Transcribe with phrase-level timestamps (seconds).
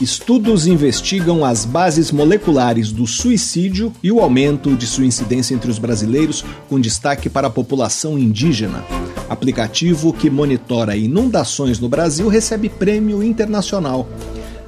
[0.00, 5.78] Estudos investigam as bases moleculares do suicídio e o aumento de sua incidência entre os
[5.78, 8.84] brasileiros, com destaque para a população indígena.
[9.28, 14.08] Aplicativo que monitora inundações no Brasil recebe prêmio internacional.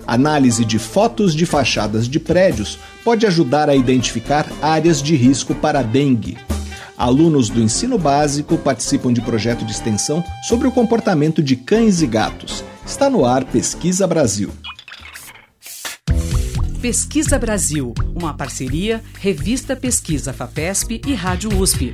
[0.06, 5.82] Análise de fotos de fachadas de prédios pode ajudar a identificar áreas de risco para
[5.82, 6.38] dengue.
[6.96, 12.06] Alunos do ensino básico participam de projeto de extensão sobre o comportamento de cães e
[12.06, 12.62] gatos.
[12.86, 14.50] Está no ar Pesquisa Brasil.
[16.86, 21.92] Pesquisa Brasil, uma parceria Revista Pesquisa FAPESP e Rádio USP.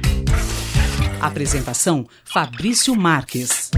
[1.19, 3.71] Apresentação Fabrício Marques.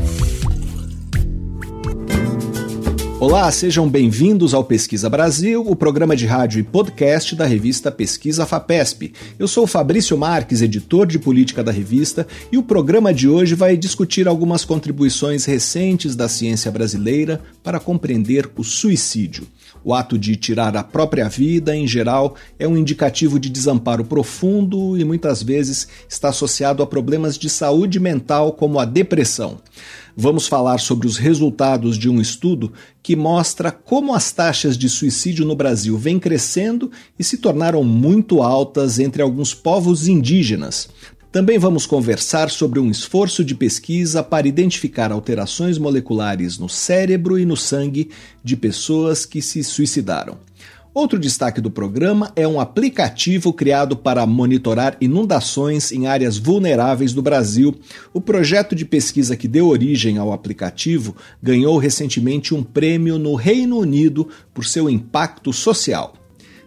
[3.21, 8.45] Olá, sejam bem-vindos ao Pesquisa Brasil, o programa de rádio e podcast da revista Pesquisa
[8.45, 9.13] FAPESP.
[9.39, 13.77] Eu sou Fabrício Marques, editor de política da revista, e o programa de hoje vai
[13.77, 19.47] discutir algumas contribuições recentes da ciência brasileira para compreender o suicídio.
[19.85, 24.99] O ato de tirar a própria vida, em geral, é um indicativo de desamparo profundo
[24.99, 29.61] e muitas vezes está associado a problemas de saúde mental como a depressão
[30.17, 35.45] vamos falar sobre os resultados de um estudo que mostra como as taxas de suicídio
[35.45, 40.89] no Brasil vêm crescendo e se tornaram muito altas entre alguns povos indígenas.
[41.35, 47.45] Também vamos conversar sobre um esforço de pesquisa para identificar alterações moleculares no cérebro e
[47.45, 48.09] no sangue
[48.45, 50.39] de pessoas que se suicidaram.
[50.95, 57.21] Outro destaque do programa é um aplicativo criado para monitorar inundações em áreas vulneráveis do
[57.21, 57.75] Brasil.
[58.13, 63.79] O projeto de pesquisa que deu origem ao aplicativo ganhou recentemente um prêmio no Reino
[63.79, 66.15] Unido por seu impacto social.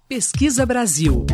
[0.08, 1.26] Pesquisa Brasil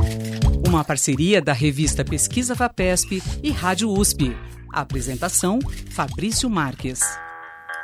[0.72, 4.34] uma parceria da revista Pesquisa FAPESP e Rádio USP.
[4.72, 5.58] apresentação:
[5.90, 7.00] Fabrício Marques.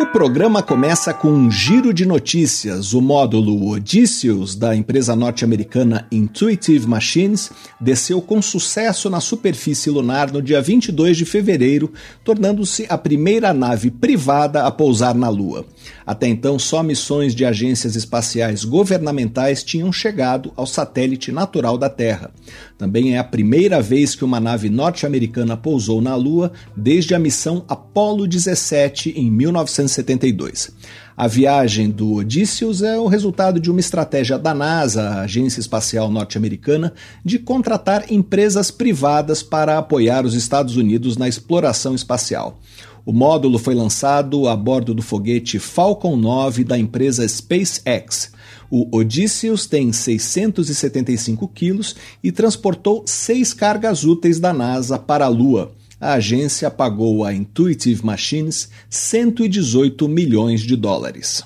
[0.00, 2.94] O programa começa com um giro de notícias.
[2.94, 7.50] O módulo Odysseus, da empresa norte-americana Intuitive Machines,
[7.80, 11.92] desceu com sucesso na superfície lunar no dia 22 de fevereiro,
[12.24, 15.66] tornando-se a primeira nave privada a pousar na Lua.
[16.06, 22.30] Até então, só missões de agências espaciais governamentais tinham chegado ao satélite natural da Terra.
[22.76, 27.64] Também é a primeira vez que uma nave norte-americana pousou na Lua desde a missão
[27.68, 30.72] Apollo 17 em 1972.
[31.18, 36.08] A viagem do Odysseus é o resultado de uma estratégia da NASA, a Agência Espacial
[36.08, 36.94] Norte-Americana,
[37.24, 42.60] de contratar empresas privadas para apoiar os Estados Unidos na exploração espacial.
[43.08, 48.32] O módulo foi lançado a bordo do foguete Falcon 9 da empresa SpaceX.
[48.70, 55.72] O Odysseus tem 675 quilos e transportou seis cargas úteis da NASA para a Lua.
[55.98, 61.42] A agência pagou a Intuitive Machines 118 milhões de dólares.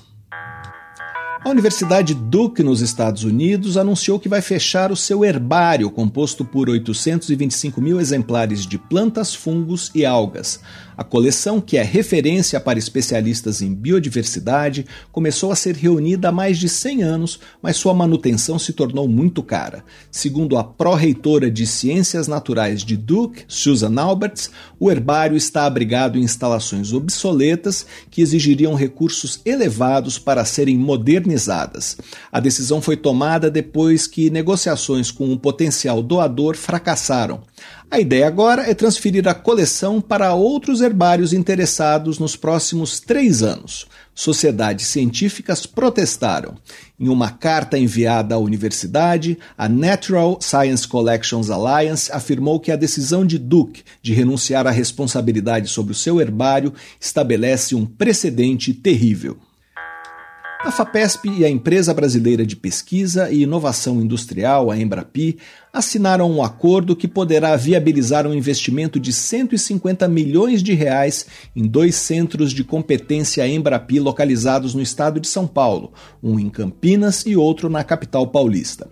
[1.43, 6.69] A Universidade Duke, nos Estados Unidos, anunciou que vai fechar o seu herbário, composto por
[6.69, 10.61] 825 mil exemplares de plantas, fungos e algas.
[10.95, 16.57] A coleção, que é referência para especialistas em biodiversidade, começou a ser reunida há mais
[16.57, 19.83] de 100 anos, mas sua manutenção se tornou muito cara.
[20.09, 26.21] Segundo a pró-reitora de Ciências Naturais de Duke, Susan Alberts, o herbário está abrigado em
[26.21, 31.32] instalações obsoletas que exigiriam recursos elevados para serem modernizadas.
[32.31, 37.41] A decisão foi tomada depois que negociações com um potencial doador fracassaram.
[37.93, 43.85] A ideia agora é transferir a coleção para outros herbários interessados nos próximos três anos.
[44.15, 46.55] Sociedades científicas protestaram.
[46.99, 53.23] Em uma carta enviada à universidade, a Natural Science Collections Alliance afirmou que a decisão
[53.23, 59.37] de Duke de renunciar à responsabilidade sobre o seu herbário estabelece um precedente terrível.
[60.63, 65.37] A FAPESP e a Empresa Brasileira de Pesquisa e Inovação Industrial, a Embrapi,
[65.73, 71.95] assinaram um acordo que poderá viabilizar um investimento de 150 milhões de reais em dois
[71.95, 75.91] centros de competência Embrapi localizados no estado de São Paulo,
[76.23, 78.89] um em Campinas e outro na capital paulista.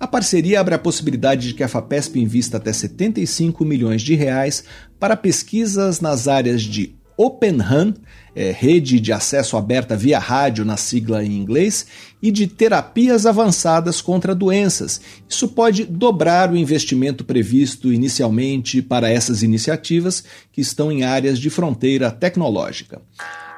[0.00, 4.64] A parceria abre a possibilidade de que a FAPESP invista até 75 milhões de reais
[4.98, 7.94] para pesquisas nas áreas de Open RAN,
[8.34, 11.86] é, rede de acesso aberta via rádio na sigla em inglês,
[12.22, 15.00] e de terapias avançadas contra doenças.
[15.28, 20.22] Isso pode dobrar o investimento previsto inicialmente para essas iniciativas
[20.52, 23.02] que estão em áreas de fronteira tecnológica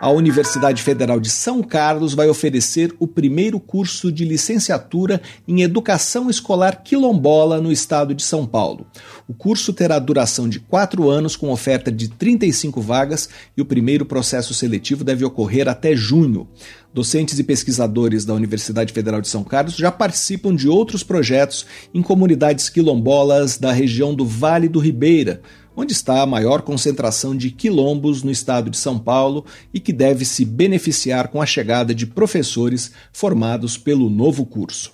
[0.01, 6.31] a Universidade Federal de São Carlos vai oferecer o primeiro curso de licenciatura em Educação
[6.31, 8.87] Escolar Quilombola no estado de São Paulo.
[9.29, 14.07] O curso terá duração de quatro anos, com oferta de 35 vagas, e o primeiro
[14.07, 16.49] processo seletivo deve ocorrer até junho.
[16.95, 22.01] Docentes e pesquisadores da Universidade Federal de São Carlos já participam de outros projetos em
[22.01, 25.43] comunidades quilombolas da região do Vale do Ribeira,
[25.77, 30.25] onde está a maior concentração de quilombos no estado de São Paulo e que deve
[30.25, 34.93] se beneficiar com a chegada de professores formados pelo novo curso.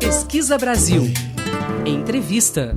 [0.00, 1.04] Pesquisa Brasil.
[1.86, 2.76] Entrevista.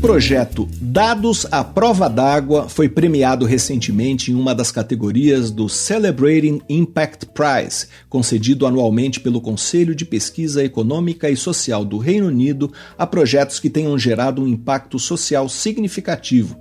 [0.00, 6.62] O projeto Dados à Prova d'Água foi premiado recentemente em uma das categorias do Celebrating
[6.70, 13.06] Impact Prize, concedido anualmente pelo Conselho de Pesquisa Econômica e Social do Reino Unido a
[13.06, 16.58] projetos que tenham gerado um impacto social significativo.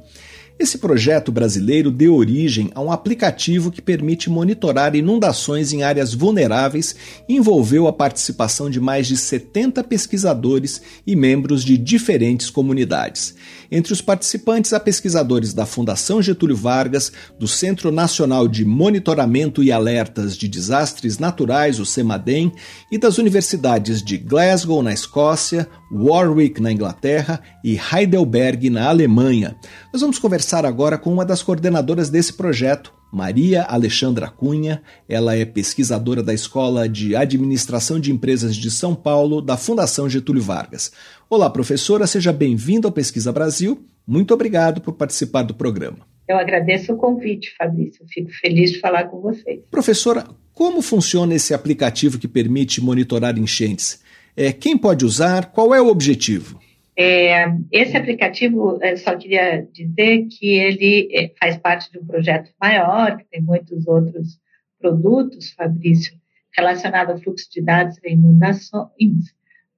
[0.60, 6.98] Esse projeto brasileiro deu origem a um aplicativo que permite monitorar inundações em áreas vulneráveis
[7.30, 13.36] e envolveu a participação de mais de 70 pesquisadores e membros de diferentes comunidades.
[13.72, 17.10] Entre os participantes, há pesquisadores da Fundação Getúlio Vargas,
[17.40, 22.52] do Centro Nacional de Monitoramento e Alertas de Desastres Naturais, o CEMADEM,
[22.92, 29.56] e das universidades de Glasgow, na Escócia, Warwick, na Inglaterra e Heidelberg, na Alemanha.
[29.94, 34.82] Nós vamos conversar agora com uma das coordenadoras desse projeto, Maria Alexandra Cunha.
[35.08, 40.42] Ela é pesquisadora da Escola de Administração de Empresas de São Paulo, da Fundação Getúlio
[40.42, 40.92] Vargas.
[41.30, 43.86] Olá, professora, seja bem-vinda ao Pesquisa Brasil.
[44.08, 46.00] Muito obrigado por participar do programa.
[46.28, 48.06] Eu agradeço o convite, Fabrício.
[48.08, 49.62] Fico feliz de falar com vocês.
[49.70, 54.02] Professora, como funciona esse aplicativo que permite monitorar enchentes?
[54.36, 55.52] É, quem pode usar?
[55.52, 56.60] Qual é o objetivo?
[57.02, 63.16] É, esse aplicativo, só queria dizer que ele é, faz parte de um projeto maior,
[63.16, 64.38] que tem muitos outros
[64.78, 66.20] produtos, Fabrício,
[66.54, 69.34] relacionado ao fluxo de dados e inundações,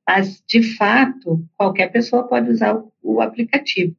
[0.08, 3.96] mas, de fato, qualquer pessoa pode usar o, o aplicativo.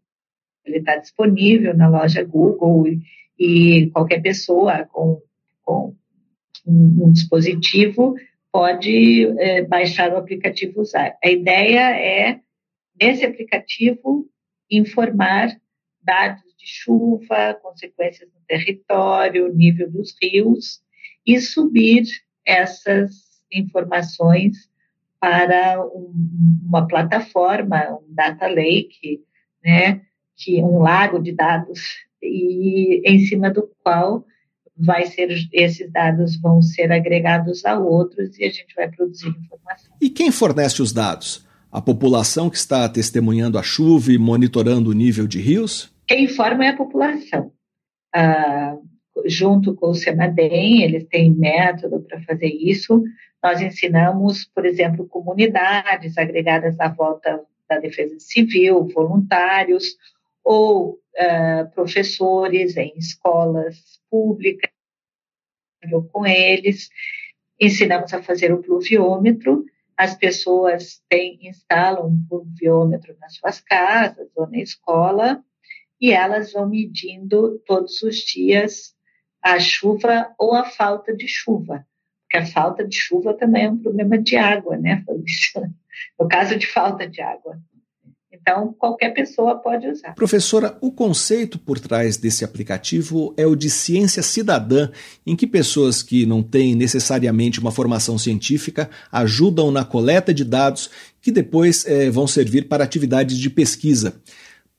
[0.64, 3.02] Ele está disponível na loja Google e,
[3.38, 5.22] e qualquer pessoa com,
[5.62, 5.94] com
[6.66, 8.16] um, um, dispositivo
[8.50, 11.16] pode é, baixar o aplicativo e usar.
[11.22, 12.40] A ideia é
[13.02, 14.28] nesse aplicativo,
[14.70, 15.48] informar
[16.02, 20.80] dados de chuva, consequências no território, nível dos rios,
[21.26, 22.04] e subir
[22.46, 23.12] essas
[23.52, 24.68] informações
[25.20, 26.12] para um,
[26.64, 29.24] uma plataforma, um data lake,
[29.64, 30.02] né,
[30.36, 31.80] que um lago de dados
[32.20, 34.24] e em cima do qual
[34.76, 39.94] vai ser esses dados vão ser agregados a outros e a gente vai produzir informação.
[40.00, 41.46] E quem fornece os dados?
[41.72, 45.90] A população que está testemunhando a chuva e monitorando o nível de rios?
[46.06, 47.50] Quem informa é a população.
[48.14, 48.76] Ah,
[49.24, 53.02] junto com o SEMADEM, eles têm método para fazer isso.
[53.42, 59.96] Nós ensinamos, por exemplo, comunidades agregadas à volta da defesa civil, voluntários,
[60.44, 63.78] ou ah, professores em escolas
[64.10, 64.70] públicas,
[66.12, 66.90] com eles.
[67.58, 69.64] Ensinamos a fazer o pluviômetro,
[69.96, 75.42] as pessoas têm, instalam um pluviômetro nas suas casas ou na escola
[76.00, 78.94] e elas vão medindo todos os dias
[79.42, 81.86] a chuva ou a falta de chuva.
[82.22, 85.04] Porque a falta de chuva também é um problema de água, né,
[86.18, 87.60] No caso de falta de água.
[88.42, 90.14] Então, qualquer pessoa pode usar.
[90.14, 94.90] Professora, o conceito por trás desse aplicativo é o de ciência cidadã,
[95.24, 100.90] em que pessoas que não têm necessariamente uma formação científica ajudam na coleta de dados
[101.20, 104.20] que depois eh, vão servir para atividades de pesquisa.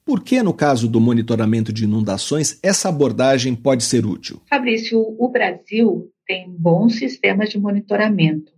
[0.05, 4.41] Por que, no caso do monitoramento de inundações, essa abordagem pode ser útil?
[4.50, 8.51] Fabrício, o Brasil tem bons sistemas de monitoramento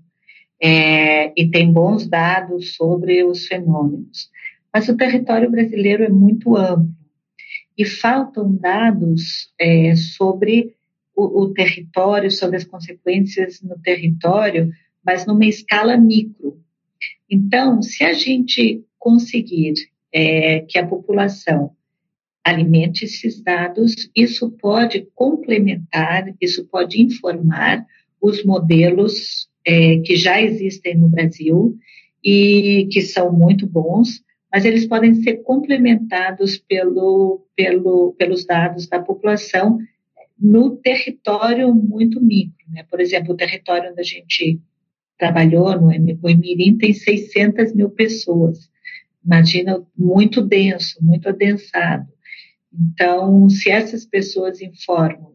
[0.59, 4.31] é, e tem bons dados sobre os fenômenos.
[4.75, 6.93] Mas o território brasileiro é muito amplo
[7.77, 10.73] e faltam dados é, sobre
[11.15, 14.69] o, o território, sobre as consequências no território,
[15.01, 16.59] mas numa escala micro.
[17.31, 19.75] Então, se a gente conseguir
[20.11, 21.71] é, que a população
[22.43, 27.85] alimente esses dados, isso pode complementar, isso pode informar
[28.19, 31.77] os modelos é, que já existem no Brasil
[32.21, 34.24] e que são muito bons,
[34.55, 39.77] mas eles podem ser complementados pelo, pelo, pelos dados da população
[40.39, 42.65] no território muito micro.
[42.69, 42.85] Né?
[42.89, 44.61] Por exemplo, o território onde a gente
[45.17, 48.71] trabalhou, no Mirim, tem 600 mil pessoas.
[49.25, 52.07] Imagina, muito denso, muito adensado.
[52.73, 55.33] Então, se essas pessoas informam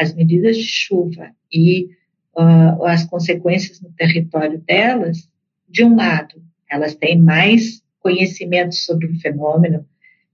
[0.00, 1.90] as medidas de chuva e
[2.34, 5.28] uh, as consequências no território delas,
[5.68, 9.86] de um lado, elas têm mais conhecimento sobre o fenômeno,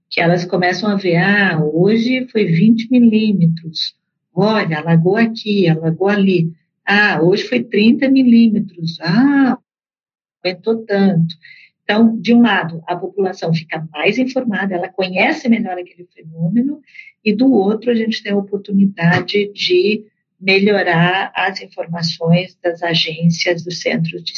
[0.09, 3.95] que elas começam a ver, ah, hoje foi 20 milímetros,
[4.33, 6.51] olha, alagou aqui, alagou ali,
[6.85, 9.57] ah, hoje foi 30 milímetros, ah,
[10.43, 11.35] aumentou tanto.
[11.83, 16.81] Então, de um lado, a população fica mais informada, ela conhece melhor aquele fenômeno,
[17.23, 20.05] e do outro, a gente tem a oportunidade de
[20.39, 24.33] melhorar as informações das agências, dos centros de,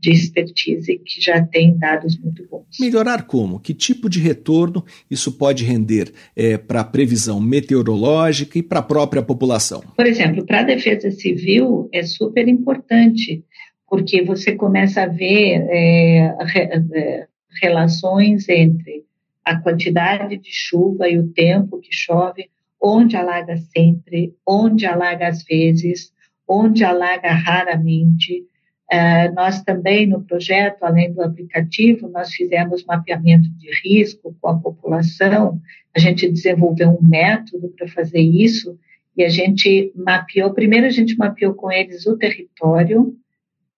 [0.00, 2.78] de expertise que já têm dados muito bons.
[2.80, 3.60] Melhorar como?
[3.60, 8.82] Que tipo de retorno isso pode render é, para a previsão meteorológica e para a
[8.82, 9.82] própria população?
[9.94, 13.44] Por exemplo, para a defesa civil é super importante,
[13.88, 17.26] porque você começa a ver é, é
[17.60, 19.04] relações entre
[19.44, 22.48] a quantidade de chuva e o tempo que chove
[22.80, 26.12] onde alaga sempre, onde alaga às vezes,
[26.48, 28.46] onde alaga raramente.
[28.92, 34.58] Uh, nós também, no projeto, além do aplicativo, nós fizemos mapeamento de risco com a
[34.58, 35.60] população.
[35.94, 38.78] A gente desenvolveu um método para fazer isso
[39.16, 40.52] e a gente mapeou.
[40.52, 43.16] Primeiro, a gente mapeou com eles o território,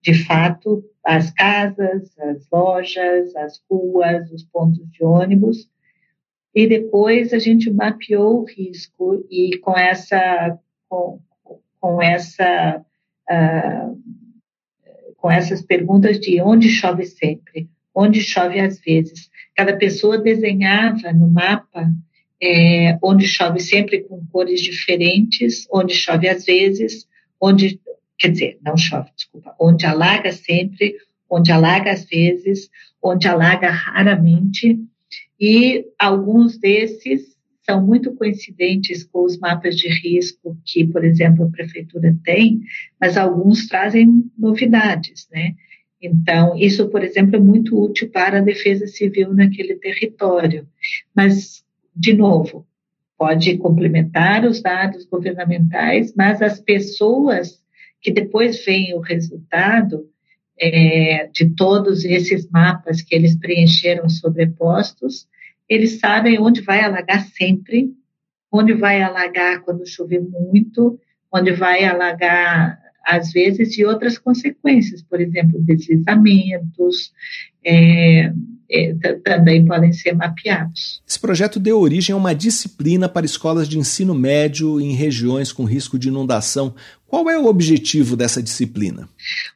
[0.00, 5.68] de fato, as casas, as lojas, as ruas, os pontos de ônibus
[6.54, 11.18] e depois a gente mapeou o risco e com essa com,
[11.80, 12.84] com essa
[13.30, 14.02] uh,
[15.22, 19.30] com essas perguntas de onde chove sempre, onde chove às vezes.
[19.56, 21.88] Cada pessoa desenhava no mapa
[22.42, 27.06] é, onde chove sempre com cores diferentes, onde chove às vezes,
[27.40, 27.80] onde
[28.18, 30.96] quer dizer não chove, desculpa, onde alaga sempre,
[31.30, 32.68] onde alaga às vezes,
[33.00, 34.76] onde alaga raramente
[35.40, 41.50] e alguns desses são muito coincidentes com os mapas de risco que, por exemplo, a
[41.50, 42.60] prefeitura tem,
[43.00, 45.54] mas alguns trazem novidades, né?
[46.00, 50.66] Então, isso, por exemplo, é muito útil para a defesa civil naquele território.
[51.14, 51.64] Mas,
[51.94, 52.66] de novo,
[53.16, 57.62] pode complementar os dados governamentais, mas as pessoas
[58.00, 60.10] que depois veem o resultado
[60.60, 65.28] é, de todos esses mapas que eles preencheram sobrepostos,
[65.68, 67.92] eles sabem onde vai alagar sempre,
[68.50, 70.98] onde vai alagar quando chover muito,
[71.32, 77.12] onde vai alagar às vezes e outras consequências, por exemplo, deslizamentos,
[77.64, 78.32] é,
[78.70, 81.02] é, também podem ser mapeados.
[81.06, 85.64] Esse projeto deu origem a uma disciplina para escolas de ensino médio em regiões com
[85.64, 86.74] risco de inundação.
[87.06, 89.08] Qual é o objetivo dessa disciplina?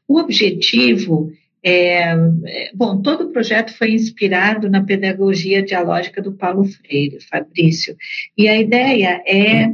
[0.06, 1.32] O objetivo
[1.68, 7.96] é, é, bom, todo o projeto foi inspirado na pedagogia dialógica do Paulo Freire, Fabrício,
[8.38, 9.72] e a ideia é,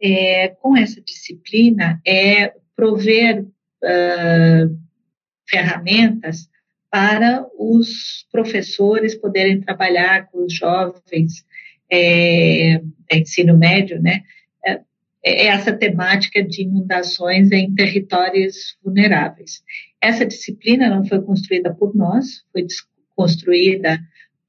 [0.00, 4.78] é com essa disciplina, é prover uh,
[5.46, 6.48] ferramentas
[6.90, 11.44] para os professores poderem trabalhar com os jovens
[11.92, 12.80] é,
[13.12, 14.22] ensino médio, né?
[14.66, 14.80] É,
[15.22, 19.62] é essa temática de inundações em territórios vulneráveis.
[20.04, 22.66] Essa disciplina não foi construída por nós, foi
[23.16, 23.98] construída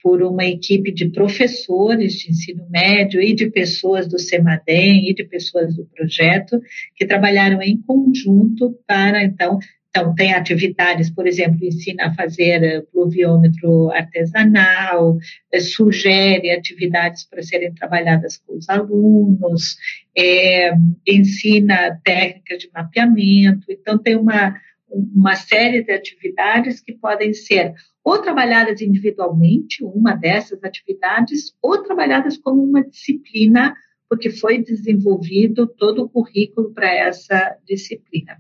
[0.04, 5.24] por uma equipe de professores de ensino médio e de pessoas do CEMADEM e de
[5.24, 6.60] pessoas do projeto
[6.94, 9.58] que trabalharam em conjunto para, então,
[9.90, 15.18] então, tem atividades, por exemplo, ensina a fazer eh, pluviômetro artesanal,
[15.54, 19.78] eh, sugere atividades para serem trabalhadas com os alunos,
[20.18, 20.74] é,
[21.08, 23.68] ensina técnicas de mapeamento.
[23.70, 24.60] Então, tem uma,
[24.90, 27.74] uma série de atividades que podem ser
[28.04, 33.76] ou trabalhadas individualmente, uma dessas atividades, ou trabalhadas como uma disciplina,
[34.08, 38.38] porque foi desenvolvido todo o currículo para essa disciplina.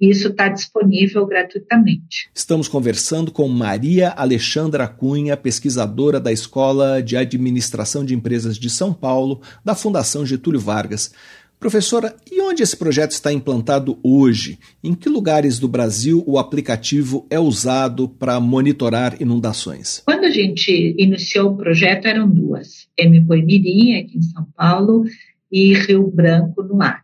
[0.00, 2.30] Isso está disponível gratuitamente.
[2.34, 8.94] Estamos conversando com Maria Alexandra Cunha, pesquisadora da Escola de Administração de Empresas de São
[8.94, 11.12] Paulo, da Fundação Getúlio Vargas.
[11.58, 14.60] Professora, e onde esse projeto está implantado hoje?
[14.82, 20.02] Em que lugares do Brasil o aplicativo é usado para monitorar inundações?
[20.04, 23.18] Quando a gente iniciou o projeto, eram duas: M.
[23.18, 25.04] Boimirim, aqui em São Paulo,
[25.50, 27.02] e Rio Branco, no Acre.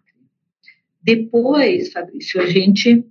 [1.03, 3.05] Depois, Fabrício, a gente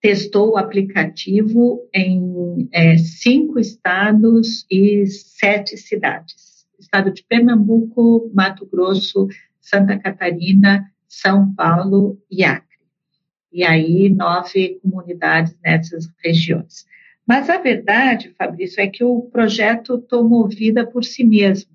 [0.00, 9.28] testou o aplicativo em é, cinco estados e sete cidades: estado de Pernambuco, Mato Grosso,
[9.68, 12.66] Santa Catarina, São Paulo e Acre.
[13.52, 16.86] E aí, nove comunidades nessas regiões.
[17.26, 21.70] Mas a verdade, Fabrício, é que o projeto tomou vida por si mesmo.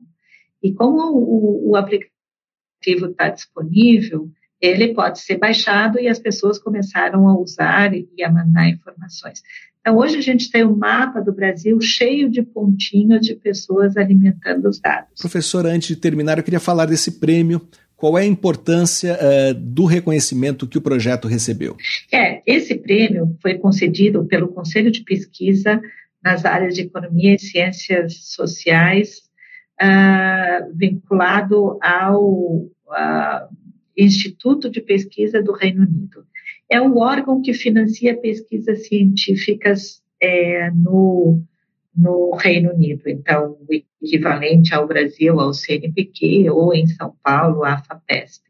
[0.61, 7.27] E como o, o aplicativo está disponível, ele pode ser baixado e as pessoas começaram
[7.27, 9.43] a usar e a mandar informações.
[9.81, 14.69] Então, hoje a gente tem um mapa do Brasil cheio de pontinhos de pessoas alimentando
[14.69, 15.19] os dados.
[15.19, 19.85] Professora, antes de terminar, eu queria falar desse prêmio qual é a importância uh, do
[19.85, 21.77] reconhecimento que o projeto recebeu?
[22.11, 25.81] É, esse prêmio foi concedido pelo Conselho de Pesquisa
[26.23, 29.23] nas áreas de Economia e Ciências Sociais,
[29.81, 33.47] uh, vinculado ao uh,
[33.97, 36.25] Instituto de Pesquisa do Reino Unido.
[36.69, 41.43] É o órgão que financia pesquisas científicas é, no
[41.95, 43.03] no Reino Unido.
[43.07, 48.43] Então, o equivalente ao Brasil, ao CNPq, ou em São Paulo, a FAPESP.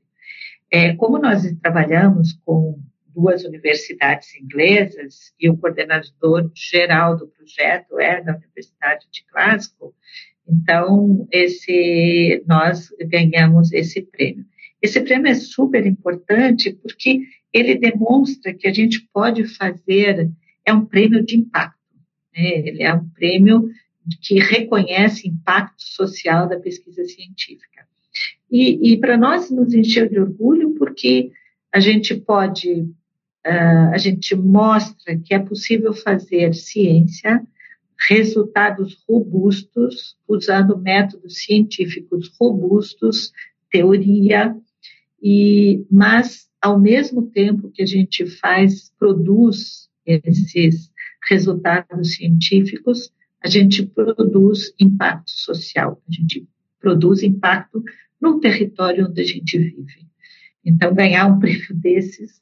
[0.71, 2.79] É, como nós trabalhamos com
[3.13, 9.93] duas universidades inglesas e o coordenador geral do projeto é da Universidade de Glasgow,
[10.47, 14.45] então esse nós ganhamos esse prêmio.
[14.81, 17.21] Esse prêmio é super importante porque
[17.53, 20.29] ele demonstra que a gente pode fazer
[20.65, 21.82] é um prêmio de impacto.
[22.35, 22.67] Né?
[22.67, 23.69] Ele é um prêmio
[24.21, 27.85] que reconhece impacto social da pesquisa científica.
[28.51, 31.31] E, e para nós nos encheu de orgulho porque
[31.73, 32.81] a gente pode,
[33.47, 37.41] uh, a gente mostra que é possível fazer ciência,
[38.07, 43.31] resultados robustos, usando métodos científicos robustos,
[43.71, 44.55] teoria,
[45.21, 50.91] e, mas ao mesmo tempo que a gente faz, produz esses
[51.29, 56.47] resultados científicos, a gente produz impacto social, a gente
[56.79, 57.83] produz impacto
[58.21, 60.07] no território onde a gente vive.
[60.65, 62.41] Então, ganhar um prêmio desses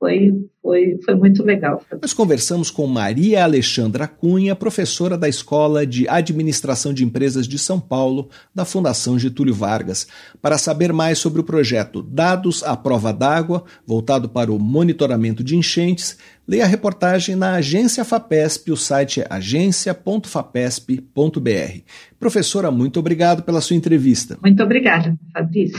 [0.00, 0.32] foi,
[0.62, 1.84] foi, foi muito legal.
[2.00, 7.78] Nós conversamos com Maria Alexandra Cunha, professora da Escola de Administração de Empresas de São
[7.78, 10.08] Paulo, da Fundação Getúlio Vargas,
[10.40, 15.54] para saber mais sobre o projeto Dados à Prova d'Água, voltado para o monitoramento de
[15.54, 16.16] enchentes.
[16.48, 21.82] Leia a reportagem na Agência FAPESP, o site é agência.fapesp.br.
[22.18, 24.38] Professora, muito obrigado pela sua entrevista.
[24.42, 25.78] Muito obrigada, Fabrício.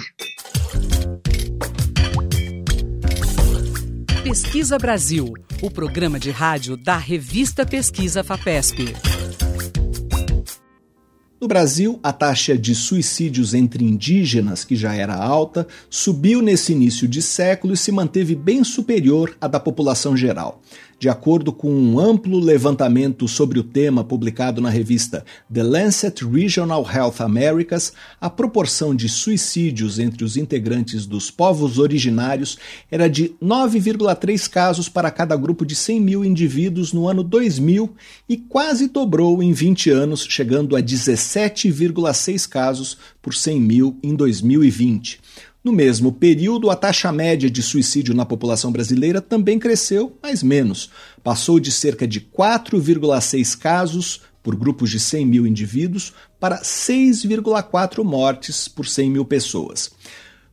[4.31, 8.95] Pesquisa Brasil, o programa de rádio da revista Pesquisa FAPESP.
[11.41, 17.09] No Brasil, a taxa de suicídios entre indígenas, que já era alta, subiu nesse início
[17.09, 20.61] de século e se manteve bem superior à da população geral.
[21.01, 26.87] De acordo com um amplo levantamento sobre o tema publicado na revista The Lancet Regional
[26.87, 32.55] Health Americas, a proporção de suicídios entre os integrantes dos povos originários
[32.91, 37.95] era de 9,3 casos para cada grupo de 100 mil indivíduos no ano 2000
[38.29, 45.19] e quase dobrou em 20 anos, chegando a 17,6 casos por 100 mil em 2020.
[45.63, 50.89] No mesmo período, a taxa média de suicídio na população brasileira também cresceu, mas menos.
[51.23, 58.67] Passou de cerca de 4,6 casos por grupos de 100 mil indivíduos para 6,4 mortes
[58.67, 59.91] por 100 mil pessoas.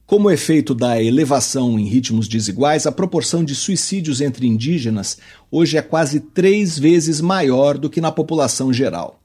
[0.04, 5.16] Como efeito da elevação em ritmos desiguais, a proporção de suicídios entre indígenas
[5.50, 9.18] hoje é quase três vezes maior do que na população geral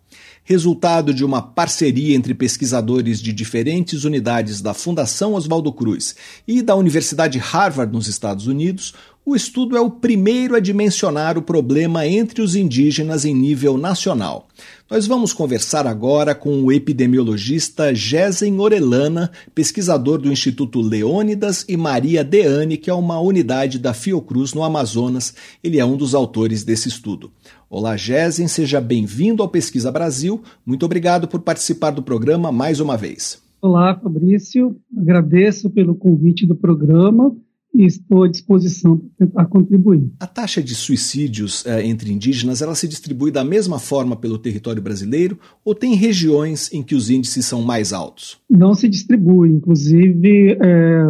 [0.44, 6.16] resultado de uma parceria entre pesquisadores de diferentes unidades da Fundação Oswaldo Cruz
[6.48, 8.94] e da Universidade Harvard nos Estados Unidos,
[9.26, 14.50] o estudo é o primeiro a dimensionar o problema entre os indígenas em nível nacional.
[14.92, 22.22] Nós vamos conversar agora com o epidemiologista Gesen Orelana, pesquisador do Instituto Leônidas e Maria
[22.22, 25.34] Deane, que é uma unidade da Fiocruz no Amazonas.
[25.64, 27.32] Ele é um dos autores desse estudo.
[27.70, 30.44] Olá, Gesen, seja bem-vindo ao Pesquisa Brasil.
[30.66, 33.42] Muito obrigado por participar do programa mais uma vez.
[33.62, 34.76] Olá, Fabrício.
[34.96, 37.34] Agradeço pelo convite do programa
[37.74, 40.12] e estou à disposição para tentar contribuir.
[40.20, 44.82] A taxa de suicídios eh, entre indígenas ela se distribui da mesma forma pelo território
[44.82, 48.40] brasileiro ou tem regiões em que os índices são mais altos?
[48.50, 49.50] Não se distribui.
[49.50, 51.04] Inclusive, é,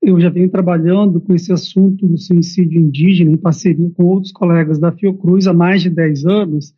[0.00, 4.78] eu já venho trabalhando com esse assunto do suicídio indígena em parceria com outros colegas
[4.78, 6.72] da Fiocruz há mais de 10 anos.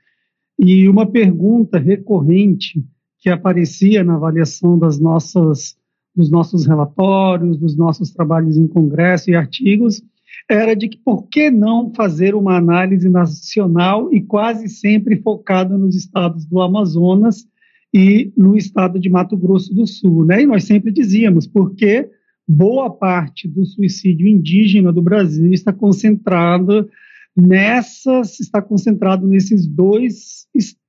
[0.59, 2.83] E uma pergunta recorrente
[3.19, 5.77] que aparecia na avaliação das nossas
[6.15, 10.03] dos nossos relatórios, dos nossos trabalhos em congresso e artigos,
[10.49, 15.95] era de que por que não fazer uma análise nacional e quase sempre focada nos
[15.95, 17.47] estados do Amazonas
[17.95, 20.43] e no estado de Mato Grosso do Sul, né?
[20.43, 22.09] E nós sempre dizíamos porque
[22.49, 26.87] boa parte do suicídio indígena do Brasil está concentrada
[27.37, 30.82] nessas, está concentrado nesses dois estados,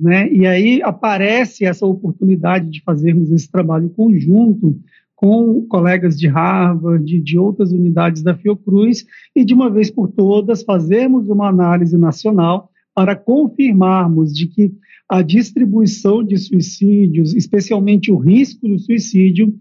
[0.00, 0.30] né?
[0.32, 4.78] E aí aparece essa oportunidade de fazermos esse trabalho conjunto
[5.14, 10.08] com colegas de Harvard, de, de outras unidades da Fiocruz, e de uma vez por
[10.08, 14.72] todas fazermos uma análise nacional para confirmarmos de que
[15.08, 19.54] a distribuição de suicídios, especialmente o risco do suicídio,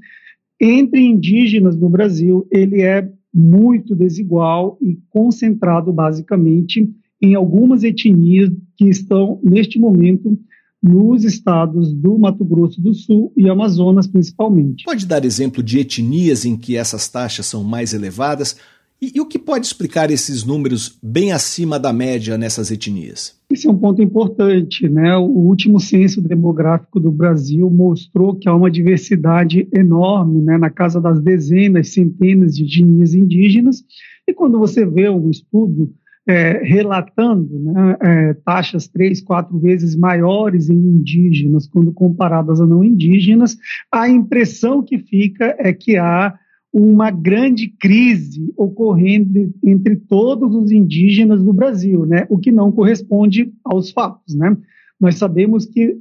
[0.59, 6.89] entre indígenas no Brasil, ele é muito desigual e concentrado basicamente
[7.23, 10.37] em algumas etnias que estão, neste momento,
[10.81, 14.83] nos estados do Mato Grosso do Sul e Amazonas, principalmente.
[14.83, 18.57] Pode dar exemplo de etnias em que essas taxas são mais elevadas?
[19.01, 23.37] E, e, o que pode explicar esses números bem acima da média nessas etnias?
[23.49, 24.89] Esse é um ponto importante.
[24.89, 25.15] Né?
[25.15, 30.57] O último censo demográfico do Brasil mostrou que há uma diversidade enorme, né?
[30.57, 33.83] na casa das dezenas, centenas de etnias indígenas.
[34.27, 35.93] E quando você vê um estudo
[36.27, 42.83] é, relatando né, é, taxas três, quatro vezes maiores em indígenas quando comparadas a não
[42.83, 43.57] indígenas,
[43.91, 46.33] a impressão que fica é que há
[46.71, 53.53] uma grande crise ocorrendo entre todos os indígenas do Brasil, né, o que não corresponde
[53.63, 54.33] aos fatos.
[54.33, 54.57] Né?
[54.99, 55.95] Nós sabemos que,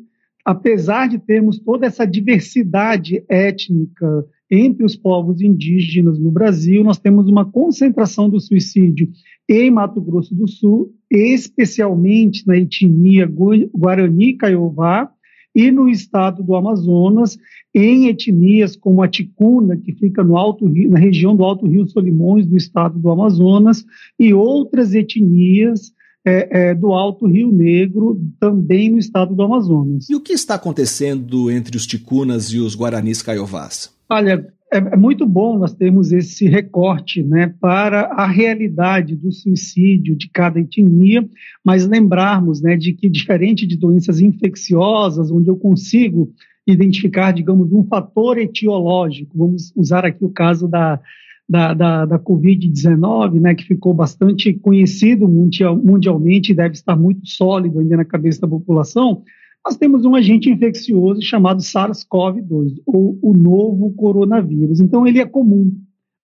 [0.45, 7.29] apesar de termos toda essa diversidade étnica entre os povos indígenas no Brasil, nós temos
[7.29, 9.09] uma concentração do suicídio
[9.49, 15.11] em Mato Grosso do Sul, especialmente na etnia Guarani Caiová,
[15.55, 17.39] e no estado do Amazonas,
[17.75, 21.87] em etnias como a Ticuna, que fica no Alto Rio, na região do Alto Rio
[21.87, 23.85] Solimões, do estado do Amazonas,
[24.19, 25.93] e outras etnias
[26.25, 30.09] é, é, do Alto Rio Negro, também no estado do Amazonas.
[30.09, 33.93] E o que está acontecendo entre os Ticunas e os Guaranis Caiovás?
[34.09, 40.17] Olha, é, é, muito bom nós termos esse recorte né, para a realidade do suicídio
[40.17, 41.29] de cada etnia,
[41.63, 46.33] mas lembrarmos né, de que, diferente de doenças infecciosas, onde eu consigo
[46.67, 50.99] identificar, digamos, um fator etiológico, vamos usar aqui o caso da,
[51.47, 57.29] da, da, da Covid-19, né, que ficou bastante conhecido mundial, mundialmente e deve estar muito
[57.29, 59.23] sólido ainda na cabeça da população,
[59.65, 64.81] nós temos um agente infeccioso chamado SARS-CoV-2, ou o novo coronavírus.
[64.81, 65.73] Então, ele é comum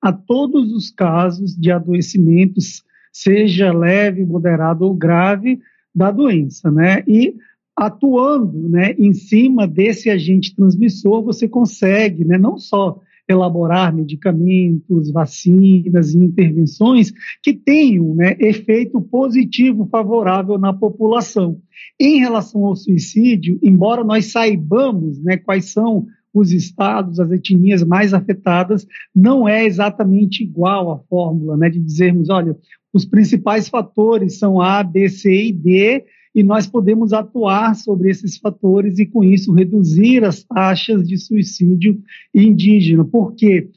[0.02, 5.60] a todos os casos de adoecimentos, seja leve, moderado ou grave,
[5.94, 7.02] da doença, né?
[7.06, 7.34] E
[7.76, 16.14] atuando, né, em cima desse agente transmissor, você consegue, né, não só elaborar medicamentos, vacinas
[16.14, 17.12] e intervenções
[17.42, 21.60] que tenham né, efeito positivo favorável na população.
[22.00, 28.14] Em relação ao suicídio, embora nós saibamos né, quais são os estados, as etnias mais
[28.14, 32.56] afetadas, não é exatamente igual a fórmula né, de dizermos, olha,
[32.92, 36.04] os principais fatores são A, B, C e D,
[36.38, 42.00] e nós podemos atuar sobre esses fatores e, com isso, reduzir as taxas de suicídio
[42.32, 43.68] indígena, porque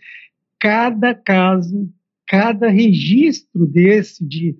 [0.59, 1.89] cada caso,
[2.27, 4.55] cada registro desse de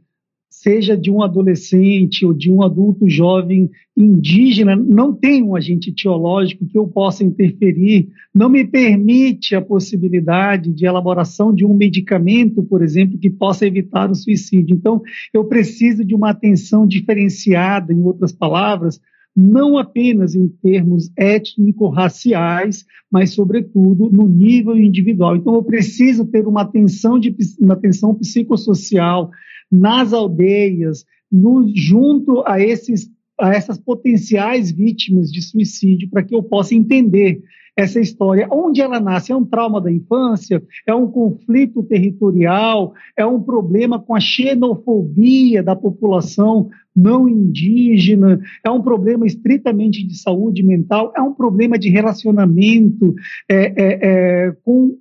[0.62, 6.68] seja de um adolescente ou de um adulto jovem indígena, não tem um agente etiológico
[6.68, 12.84] que eu possa interferir, não me permite a possibilidade de elaboração de um medicamento, por
[12.84, 14.76] exemplo, que possa evitar o suicídio.
[14.76, 15.02] Então,
[15.34, 19.02] eu preciso de uma atenção diferenciada, em outras palavras,
[19.36, 25.36] não apenas em termos étnico-raciais, mas, sobretudo, no nível individual.
[25.36, 29.32] Então, eu preciso ter uma atenção, de, uma atenção psicossocial,
[29.72, 36.44] nas aldeias, no, junto a, esses, a essas potenciais vítimas de suicídio, para que eu
[36.44, 37.42] possa entender
[37.76, 38.48] essa história.
[38.52, 39.32] Onde ela nasce?
[39.32, 40.62] É um trauma da infância?
[40.86, 42.94] É um conflito territorial?
[43.18, 48.40] É um problema com a xenofobia da população não indígena?
[48.64, 51.14] É um problema estritamente de saúde mental?
[51.16, 53.16] É um problema de relacionamento
[53.50, 54.98] é, é, é, com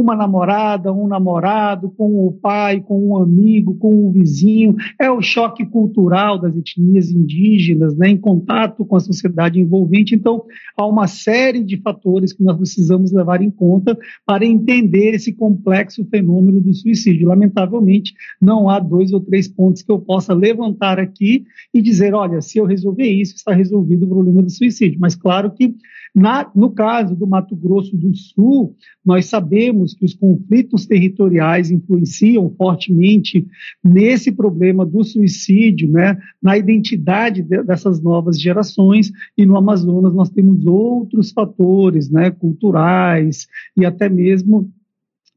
[0.00, 4.76] uma namorada, um namorado, com o pai, com um amigo, com um vizinho.
[5.00, 10.14] É o choque cultural das etnias indígenas, né, em contato com a sociedade envolvente.
[10.14, 10.44] Então,
[10.76, 16.04] há uma série de fatores que nós precisamos levar em conta para entender esse complexo
[16.10, 17.28] fenômeno do suicídio.
[17.28, 22.40] Lamentavelmente, não há dois ou três pontos que eu possa levantar aqui e dizer, olha,
[22.40, 24.98] se eu resolver isso, está resolvido o problema do suicídio.
[25.00, 25.74] Mas claro que
[26.16, 28.74] na, no caso do Mato Grosso do Sul,
[29.04, 33.46] nós sabemos que os conflitos territoriais influenciam fortemente
[33.84, 40.30] nesse problema do suicídio, né, na identidade de, dessas novas gerações, e no Amazonas nós
[40.30, 44.72] temos outros fatores né, culturais e até mesmo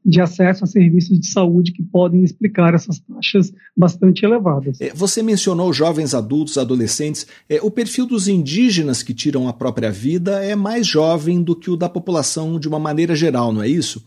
[0.04, 4.80] de acesso a serviços de saúde que podem explicar essas taxas bastante elevadas.
[4.80, 7.26] É, você mencionou jovens adultos, adolescentes.
[7.48, 11.70] É, o perfil dos indígenas que tiram a própria vida é mais jovem do que
[11.70, 14.04] o da população de uma maneira geral, não é isso?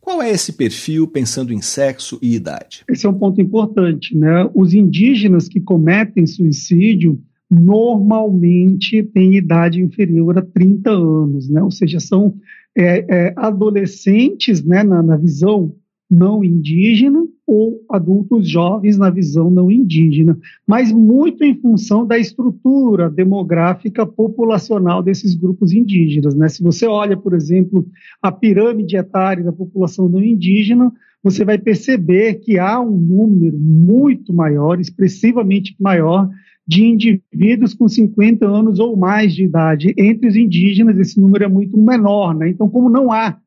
[0.00, 2.82] Qual é esse perfil pensando em sexo e idade?
[2.88, 4.48] Esse é um ponto importante, né?
[4.54, 11.62] Os indígenas que cometem suicídio normalmente têm idade inferior a 30 anos, né?
[11.62, 12.34] Ou seja, são
[12.76, 15.74] é, é, adolescentes né, na, na visão
[16.10, 23.08] não indígena ou adultos jovens na visão não indígena, mas muito em função da estrutura
[23.08, 26.34] demográfica populacional desses grupos indígenas.
[26.34, 26.48] Né?
[26.48, 27.86] Se você olha, por exemplo,
[28.20, 34.32] a pirâmide etária da população não indígena, você vai perceber que há um número muito
[34.32, 36.28] maior, expressivamente maior,
[36.70, 39.92] de indivíduos com 50 anos ou mais de idade.
[39.98, 42.32] Entre os indígenas, esse número é muito menor.
[42.32, 42.48] Né?
[42.48, 43.40] Então, como não há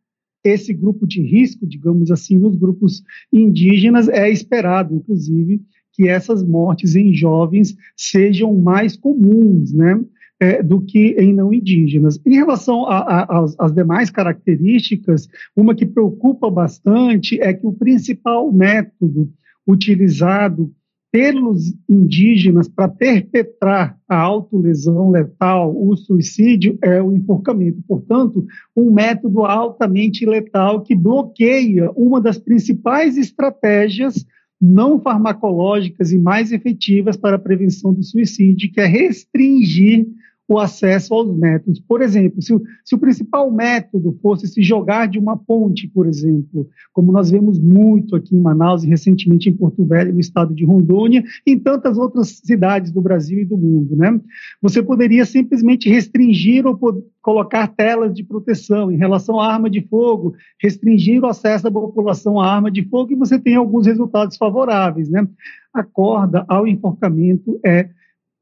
[0.43, 5.61] esse grupo de risco, digamos assim, nos grupos indígenas, é esperado, inclusive,
[5.93, 10.03] que essas mortes em jovens sejam mais comuns, né?
[10.37, 12.19] É, do que em não indígenas.
[12.25, 19.31] Em relação às demais características, uma que preocupa bastante é que o principal método
[19.65, 20.73] utilizado
[21.13, 27.83] pelos indígenas para perpetrar a autolesão letal, o suicídio, é o enforcamento.
[27.87, 28.43] Portanto,
[28.75, 34.25] um método altamente letal que bloqueia uma das principais estratégias
[34.59, 40.07] não farmacológicas e mais efetivas para a prevenção do suicídio, que é restringir
[40.53, 41.79] o acesso aos métodos.
[41.79, 46.05] Por exemplo, se o, se o, principal método fosse se jogar de uma ponte, por
[46.05, 50.53] exemplo, como nós vemos muito aqui em Manaus e recentemente em Porto Velho, no estado
[50.53, 54.19] de Rondônia, e em tantas outras cidades do Brasil e do mundo, né?
[54.61, 56.77] Você poderia simplesmente restringir ou
[57.21, 62.39] colocar telas de proteção em relação à arma de fogo, restringir o acesso da população
[62.39, 65.27] à arma de fogo e você tem alguns resultados favoráveis, né?
[65.73, 67.89] A corda ao enforcamento é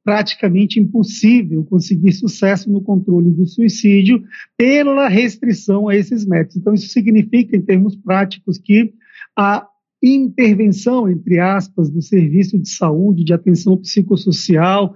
[0.04, 4.24] praticamente impossível conseguir sucesso no controle do suicídio
[4.58, 6.58] pela restrição a esses métodos.
[6.58, 8.94] Então, isso significa, em termos práticos, que
[9.38, 9.68] a
[10.04, 14.96] intervenção, entre aspas, do serviço de saúde, de atenção psicossocial,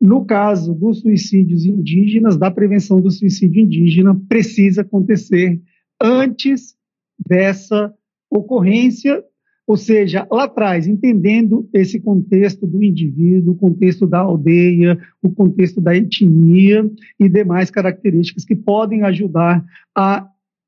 [0.00, 5.60] no caso dos suicídios indígenas, da prevenção do suicídio indígena, precisa acontecer
[6.00, 6.74] antes
[7.18, 7.92] dessa
[8.30, 9.22] ocorrência
[9.70, 15.80] ou seja, lá atrás, entendendo esse contexto do indivíduo, o contexto da aldeia, o contexto
[15.80, 20.26] da etnia e demais características que podem ajudar a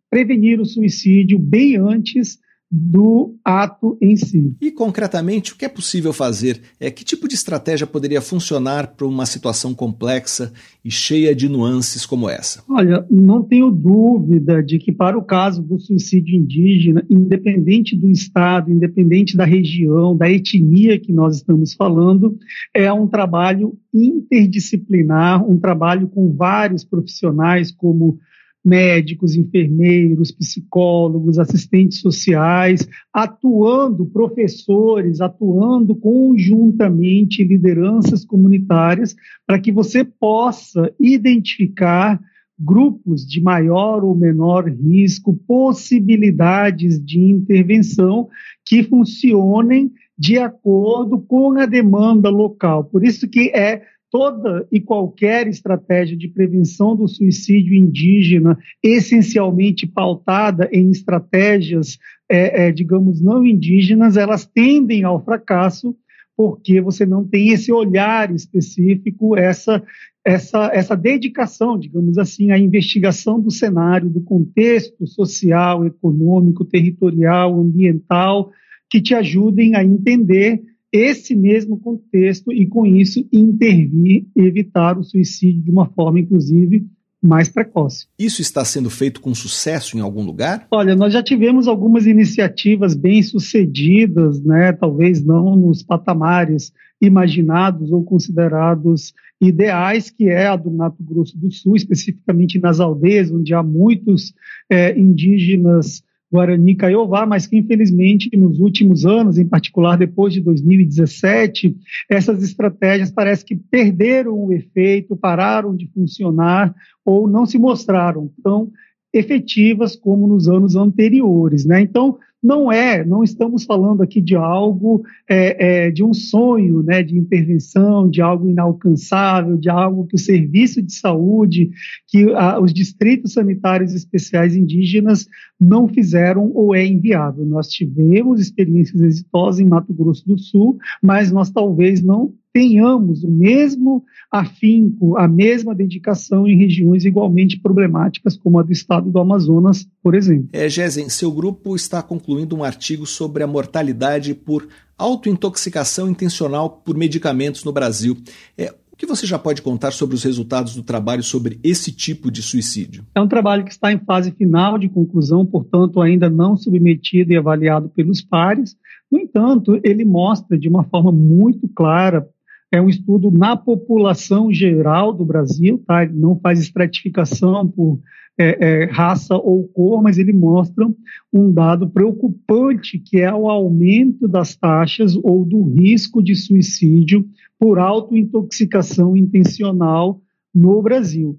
[0.08, 2.38] prevenir o suicídio bem antes
[2.74, 4.56] do ato em si.
[4.58, 6.62] E concretamente, o que é possível fazer?
[6.80, 10.50] É que tipo de estratégia poderia funcionar para uma situação complexa
[10.82, 12.64] e cheia de nuances como essa?
[12.66, 18.72] Olha, não tenho dúvida de que para o caso do suicídio indígena, independente do estado,
[18.72, 22.38] independente da região, da etnia que nós estamos falando,
[22.72, 28.18] é um trabalho interdisciplinar, um trabalho com vários profissionais como
[28.64, 40.92] médicos, enfermeiros, psicólogos, assistentes sociais, atuando, professores, atuando conjuntamente, lideranças comunitárias, para que você possa
[41.00, 42.20] identificar
[42.58, 48.28] grupos de maior ou menor risco, possibilidades de intervenção
[48.64, 52.84] que funcionem de acordo com a demanda local.
[52.84, 60.68] Por isso que é toda e qualquer estratégia de prevenção do suicídio indígena, essencialmente pautada
[60.70, 61.98] em estratégias,
[62.30, 65.96] é, é, digamos, não indígenas, elas tendem ao fracasso
[66.36, 69.82] porque você não tem esse olhar específico, essa,
[70.24, 78.50] essa, essa dedicação, digamos assim, à investigação do cenário, do contexto social, econômico, territorial, ambiental,
[78.90, 80.60] que te ajudem a entender
[80.92, 86.86] esse mesmo contexto e, com isso, intervir e evitar o suicídio de uma forma, inclusive,
[87.22, 88.06] mais precoce.
[88.18, 90.66] Isso está sendo feito com sucesso em algum lugar?
[90.70, 94.72] Olha, nós já tivemos algumas iniciativas bem sucedidas, né?
[94.72, 101.50] Talvez não nos patamares imaginados ou considerados ideais, que é a do Mato Grosso do
[101.50, 104.34] Sul, especificamente nas aldeias, onde há muitos
[104.68, 106.02] é, indígenas
[106.32, 111.76] Guarani Caiová, mas que infelizmente nos últimos anos, em particular depois de 2017,
[112.08, 118.70] essas estratégias parece que perderam o efeito, pararam de funcionar ou não se mostraram tão
[119.12, 121.66] efetivas como nos anos anteriores.
[121.66, 121.82] Né?
[121.82, 127.02] Então, não é, não estamos falando aqui de algo, é, é, de um sonho né,
[127.02, 131.70] de intervenção, de algo inalcançável, de algo que o serviço de saúde,
[132.08, 135.28] que a, os distritos sanitários especiais indígenas
[135.60, 137.46] não fizeram ou é inviável.
[137.46, 143.30] Nós tivemos experiências exitosas em Mato Grosso do Sul, mas nós talvez não tenhamos o
[143.30, 149.88] mesmo afinco, a mesma dedicação em regiões igualmente problemáticas como a do estado do Amazonas,
[150.02, 150.48] por exemplo.
[150.52, 156.96] É, Gesen, seu grupo está concluindo um artigo sobre a mortalidade por autointoxicação intencional por
[156.96, 158.16] medicamentos no Brasil.
[158.56, 162.30] É, o que você já pode contar sobre os resultados do trabalho sobre esse tipo
[162.30, 163.04] de suicídio?
[163.14, 167.36] É um trabalho que está em fase final de conclusão, portanto, ainda não submetido e
[167.36, 168.76] avaliado pelos pares.
[169.10, 172.28] No entanto, ele mostra de uma forma muito clara
[172.72, 176.02] é um estudo na população geral do Brasil, tá?
[176.02, 178.00] Ele não faz estratificação por
[178.38, 180.90] é, é, raça ou cor, mas ele mostra
[181.30, 187.78] um dado preocupante, que é o aumento das taxas ou do risco de suicídio por
[187.78, 190.22] autointoxicação intencional
[190.54, 191.38] no Brasil,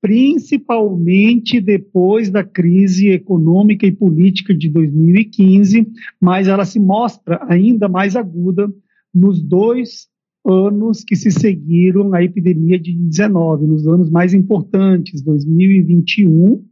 [0.00, 5.86] principalmente depois da crise econômica e política de 2015,
[6.18, 8.72] mas ela se mostra ainda mais aguda
[9.14, 10.08] nos dois
[10.44, 16.64] anos que se seguiram à epidemia de 19, nos anos mais importantes, 2021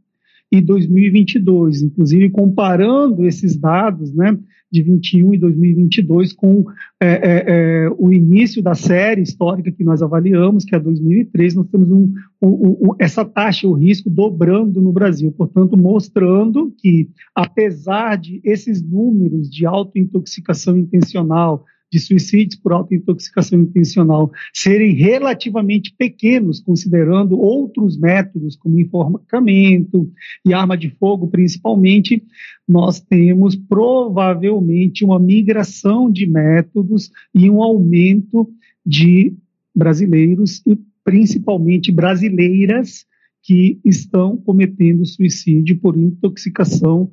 [0.51, 4.39] e 2022, inclusive comparando esses dados, né,
[4.71, 6.65] de 21 e 2022 com
[7.01, 11.69] é, é, é, o início da série histórica que nós avaliamos, que é 2003, nós
[11.69, 18.17] temos um, um, um, essa taxa, o risco dobrando no Brasil, portanto, mostrando que, apesar
[18.17, 27.39] de esses números de autointoxicação intencional, de suicídios por autointoxicação intencional serem relativamente pequenos, considerando
[27.39, 30.11] outros métodos, como enforcamento
[30.45, 32.23] e arma de fogo, principalmente,
[32.67, 38.51] nós temos provavelmente uma migração de métodos e um aumento
[38.85, 39.35] de
[39.75, 43.07] brasileiros e principalmente brasileiras
[43.43, 47.11] que estão cometendo suicídio por intoxicação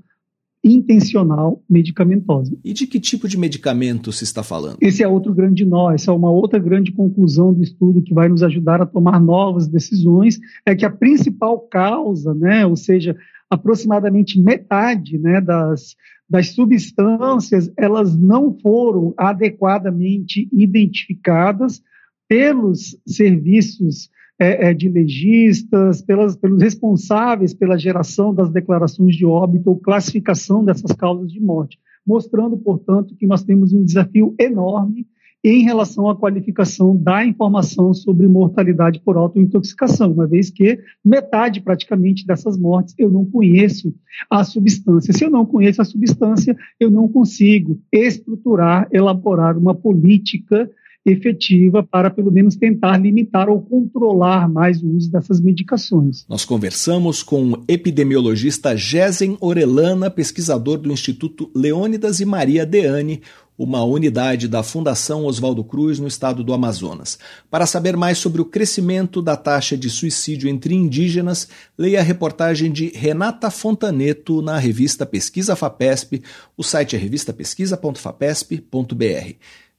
[0.65, 2.57] intencional medicamentosa.
[2.63, 4.77] E de que tipo de medicamento se está falando?
[4.81, 8.27] Esse é outro grande nó, essa é uma outra grande conclusão do estudo que vai
[8.27, 13.15] nos ajudar a tomar novas decisões, é que a principal causa, né, ou seja,
[13.47, 15.95] aproximadamente metade né, das,
[16.27, 21.79] das substâncias, elas não foram adequadamente identificadas
[22.27, 29.69] pelos serviços é, é, de legistas, pelas, pelos responsáveis pela geração das declarações de óbito
[29.69, 35.07] ou classificação dessas causas de morte, mostrando, portanto, que nós temos um desafio enorme
[35.47, 42.25] em relação à qualificação da informação sobre mortalidade por autointoxicação, uma vez que metade praticamente
[42.25, 43.93] dessas mortes eu não conheço
[44.27, 45.13] a substância.
[45.13, 50.67] Se eu não conheço a substância, eu não consigo estruturar, elaborar uma política
[51.05, 56.25] efetiva para, pelo menos, tentar limitar ou controlar mais o uso dessas medicações.
[56.27, 63.21] Nós conversamos com o epidemiologista Gesen Orelana, pesquisador do Instituto Leônidas e Maria Deane,
[63.57, 67.17] uma unidade da Fundação Oswaldo Cruz no estado do Amazonas.
[67.49, 72.69] Para saber mais sobre o crescimento da taxa de suicídio entre indígenas, leia a reportagem
[72.71, 76.21] de Renata Fontaneto na revista Pesquisa FAPESP.
[76.57, 79.35] O site é revistapesquisa.fapesp.br.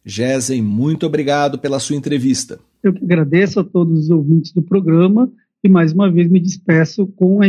[0.07, 2.61] Gesen, muito obrigado pela sua entrevista.
[2.81, 5.29] Eu que agradeço a todos os ouvintes do programa
[5.65, 7.47] e mais uma vez me despeço com a,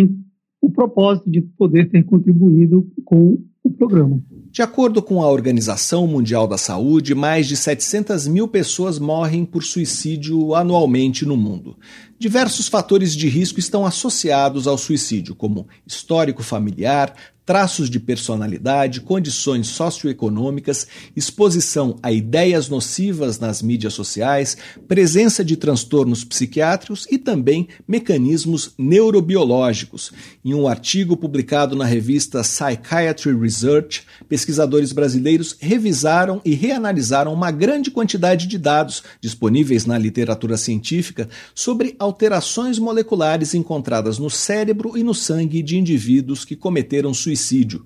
[0.59, 4.19] o propósito de poder ter contribuído com o programa.
[4.49, 9.63] De acordo com a Organização Mundial da Saúde, mais de 700 mil pessoas morrem por
[9.63, 11.77] suicídio anualmente no mundo.
[12.19, 17.13] Diversos fatores de risco estão associados ao suicídio, como histórico familiar,
[17.47, 26.25] traços de personalidade, condições socioeconômicas, exposição a ideias nocivas nas mídias sociais, presença de transtornos
[26.25, 30.11] psiquiátricos e também mecanismos neurobiológicos.
[30.43, 37.89] Em um artigo publicado na revista Psychiatry Research, pesquisadores brasileiros revisaram e reanalisaram uma grande
[37.89, 45.13] quantidade de dados disponíveis na literatura científica sobre alterações moleculares encontradas no cérebro e no
[45.13, 47.85] sangue de indivíduos que cometeram suicídio.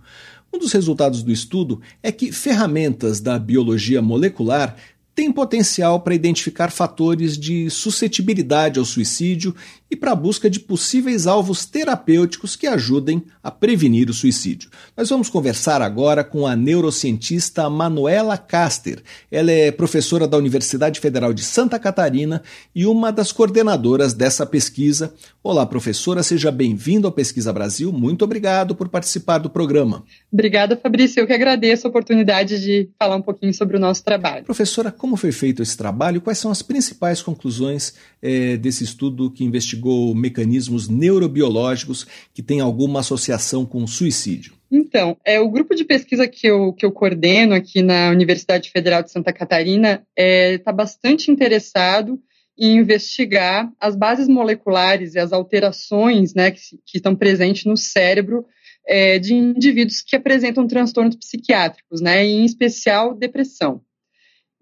[0.54, 4.76] Um dos resultados do estudo é que ferramentas da biologia molecular
[5.14, 9.56] tem potencial para identificar fatores de suscetibilidade ao suicídio
[9.92, 14.70] e para a busca de possíveis alvos terapêuticos que ajudem a prevenir o suicídio.
[14.96, 19.04] Nós vamos conversar agora com a neurocientista Manuela Caster.
[19.30, 22.42] Ela é professora da Universidade Federal de Santa Catarina
[22.74, 25.14] e uma das coordenadoras dessa pesquisa.
[25.44, 27.92] Olá, professora, seja bem-vindo ao Pesquisa Brasil.
[27.92, 30.06] Muito obrigado por participar do programa.
[30.32, 31.20] Obrigada, Fabrício.
[31.20, 34.46] Eu que agradeço a oportunidade de falar um pouquinho sobre o nosso trabalho.
[34.46, 36.22] Professora, como foi feito esse trabalho?
[36.22, 42.60] Quais são as principais conclusões é, desse estudo que investigou investigou mecanismos neurobiológicos que têm
[42.60, 44.54] alguma associação com suicídio?
[44.72, 49.04] Então, é o grupo de pesquisa que eu, que eu coordeno aqui na Universidade Federal
[49.04, 52.22] de Santa Catarina está é, tá bastante interessado
[52.58, 58.46] em investigar as bases moleculares e as alterações né, que, que estão presentes no cérebro
[58.88, 63.82] é, de indivíduos que apresentam transtornos psiquiátricos, né, em especial depressão.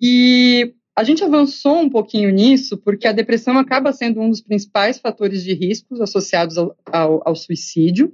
[0.01, 4.99] E a gente avançou um pouquinho nisso porque a depressão acaba sendo um dos principais
[4.99, 8.11] fatores de riscos associados ao, ao, ao suicídio.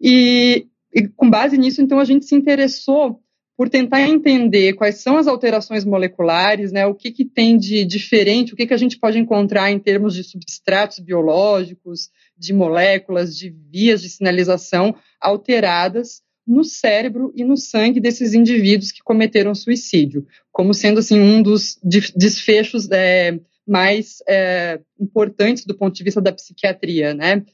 [0.00, 3.20] E, e, com base nisso, então, a gente se interessou
[3.56, 8.54] por tentar entender quais são as alterações moleculares, né, o que, que tem de diferente,
[8.54, 13.50] o que, que a gente pode encontrar em termos de substratos biológicos, de moléculas, de
[13.50, 20.74] vias de sinalização alteradas no cérebro e no sangue desses indivíduos que cometeram suicídio, como
[20.74, 21.78] sendo assim um dos
[22.16, 27.44] desfechos é, mais é, importantes do ponto de vista da psiquiatria, né?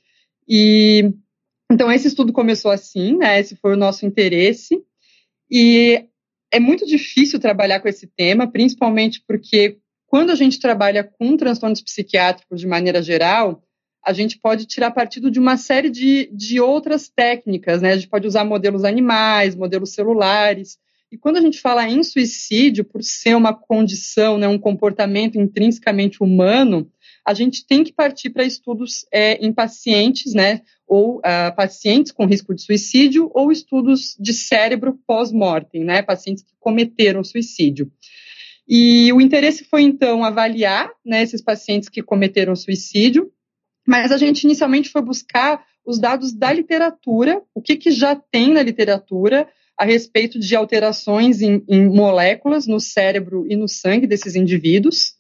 [0.49, 1.12] E
[1.70, 3.41] então esse estudo começou assim, né?
[3.41, 4.80] Esse foi o nosso interesse
[5.51, 6.05] e
[6.51, 11.82] é muito difícil trabalhar com esse tema, principalmente porque quando a gente trabalha com transtornos
[11.82, 13.62] psiquiátricos de maneira geral,
[14.07, 17.90] a gente pode tirar partido de uma série de, de outras técnicas, né?
[17.90, 20.78] A gente pode usar modelos animais, modelos celulares.
[21.11, 26.22] E quando a gente fala em suicídio, por ser uma condição, né, um comportamento intrinsecamente
[26.22, 26.88] humano,
[27.26, 32.26] a gente tem que partir para estudos é, em pacientes, né, ou uh, pacientes com
[32.26, 37.90] risco de suicídio, ou estudos de cérebro pós-mortem, né, pacientes que cometeram suicídio.
[38.68, 43.32] E o interesse foi, então, avaliar né, esses pacientes que cometeram suicídio
[43.87, 48.53] mas a gente inicialmente foi buscar os dados da literatura, o que, que já tem
[48.53, 54.34] na literatura a respeito de alterações em, em moléculas no cérebro e no sangue desses
[54.34, 55.14] indivíduos.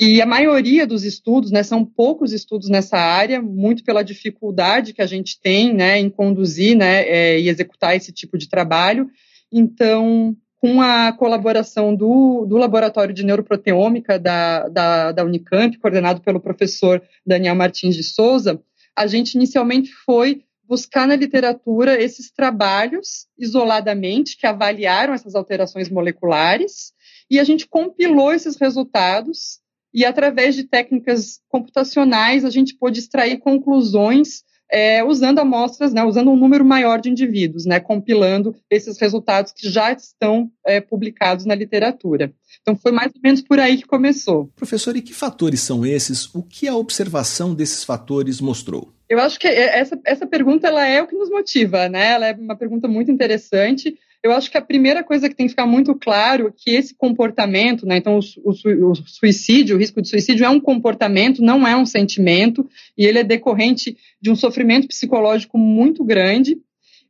[0.00, 5.02] E a maioria dos estudos, né, são poucos estudos nessa área, muito pela dificuldade que
[5.02, 9.08] a gente tem né, em conduzir né, é, e executar esse tipo de trabalho.
[9.52, 16.38] Então, com a colaboração do, do Laboratório de Neuroproteômica da, da, da, Unicamp, coordenado pelo
[16.38, 18.62] professor Daniel Martins de Souza,
[18.94, 26.92] a gente inicialmente foi buscar na literatura esses trabalhos isoladamente que avaliaram essas alterações moleculares
[27.28, 29.58] e a gente compilou esses resultados
[29.92, 36.30] e através de técnicas computacionais a gente pôde extrair conclusões é, usando amostras, né, usando
[36.30, 41.54] um número maior de indivíduos, né, compilando esses resultados que já estão é, publicados na
[41.54, 42.32] literatura.
[42.62, 44.50] Então foi mais ou menos por aí que começou.
[44.56, 46.34] Professor, e que fatores são esses?
[46.34, 48.92] O que a observação desses fatores mostrou?
[49.08, 52.12] Eu acho que essa, essa pergunta ela é o que nos motiva, né?
[52.12, 55.50] Ela é uma pergunta muito interessante eu acho que a primeira coisa que tem que
[55.50, 60.08] ficar muito claro é que esse comportamento, né, então o, o, suicídio, o risco de
[60.08, 64.86] suicídio é um comportamento, não é um sentimento, e ele é decorrente de um sofrimento
[64.86, 66.56] psicológico muito grande,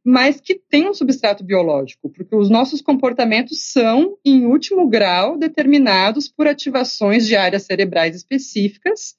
[0.04, 6.28] mas que tem um substrato biológico, porque os nossos comportamentos são, em último grau, determinados
[6.28, 9.14] por ativações de áreas cerebrais específicas,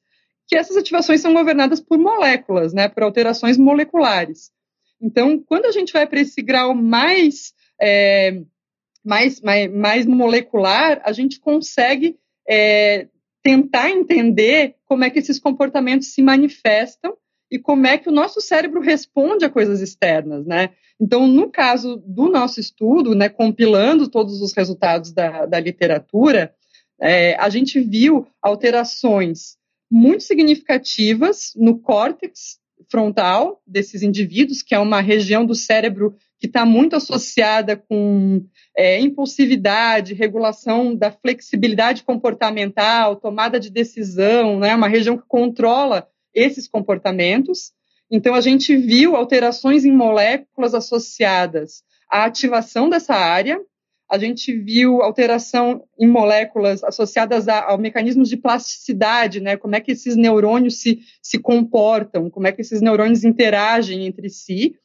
[0.48, 4.52] que essas ativações são governadas por moléculas, né, por alterações moleculares.
[5.02, 7.54] Então, quando a gente vai para esse grau mais
[7.86, 8.42] é,
[9.04, 12.18] mais, mais, mais molecular, a gente consegue
[12.48, 13.10] é,
[13.44, 17.14] tentar entender como é que esses comportamentos se manifestam
[17.52, 20.70] e como é que o nosso cérebro responde a coisas externas, né?
[21.00, 26.54] Então, no caso do nosso estudo, né, compilando todos os resultados da, da literatura,
[27.02, 29.58] é, a gente viu alterações
[29.92, 32.60] muito significativas no córtex
[32.90, 39.00] frontal desses indivíduos, que é uma região do cérebro que está muito associada com é,
[39.00, 47.72] impulsividade, regulação da flexibilidade comportamental, tomada de decisão, né, uma região que controla esses comportamentos.
[48.12, 51.82] Então, a gente viu alterações em moléculas associadas
[52.12, 53.58] a ativação dessa área,
[54.14, 59.58] a gente viu alteração em moléculas associadas a, a, mecanismos de plasticidade, né?
[59.58, 64.30] Como é que esses neurônios se, se comportam, como é que esses neurônios interagem entre
[64.30, 64.76] si.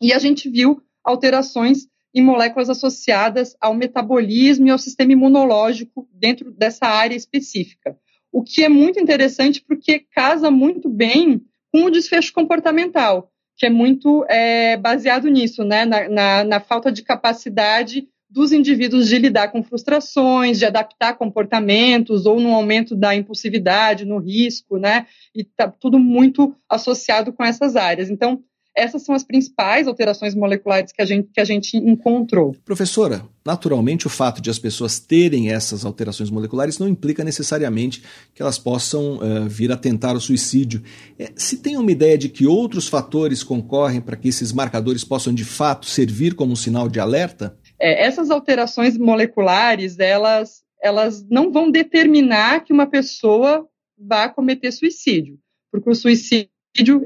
[0.00, 6.50] E a gente viu alterações em moléculas associadas ao metabolismo e ao sistema imunológico dentro
[6.50, 7.96] dessa área específica.
[8.32, 11.42] O que é muito interessante porque casa muito bem
[11.72, 15.84] com o desfecho comportamental, que é muito é, baseado nisso, né?
[15.84, 22.26] na, na, na falta de capacidade dos indivíduos de lidar com frustrações, de adaptar comportamentos
[22.26, 25.06] ou no aumento da impulsividade, no risco, né?
[25.34, 28.10] E tá tudo muito associado com essas áreas.
[28.10, 28.42] Então,
[28.76, 32.54] essas são as principais alterações moleculares que a gente, que a gente encontrou.
[32.64, 38.02] Professora, naturalmente o fato de as pessoas terem essas alterações moleculares não implica necessariamente
[38.34, 40.82] que elas possam uh, vir a tentar o suicídio.
[41.18, 45.32] É, se tem uma ideia de que outros fatores concorrem para que esses marcadores possam
[45.32, 47.58] de fato servir como um sinal de alerta?
[47.80, 53.66] É, essas alterações moleculares, elas, elas não vão determinar que uma pessoa
[53.98, 55.38] vá cometer suicídio,
[55.72, 56.50] porque o suicídio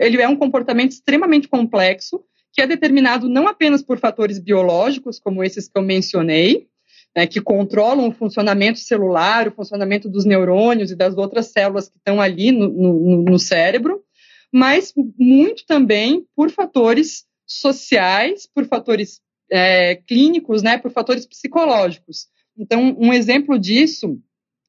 [0.01, 5.45] ele é um comportamento extremamente complexo, que é determinado não apenas por fatores biológicos, como
[5.45, 6.69] esses que eu mencionei,
[7.15, 11.97] né, que controlam o funcionamento celular, o funcionamento dos neurônios e das outras células que
[11.97, 14.03] estão ali no, no, no cérebro,
[14.53, 22.29] mas muito também por fatores sociais, por fatores é, clínicos, né, por fatores psicológicos.
[22.57, 24.19] Então, um exemplo disso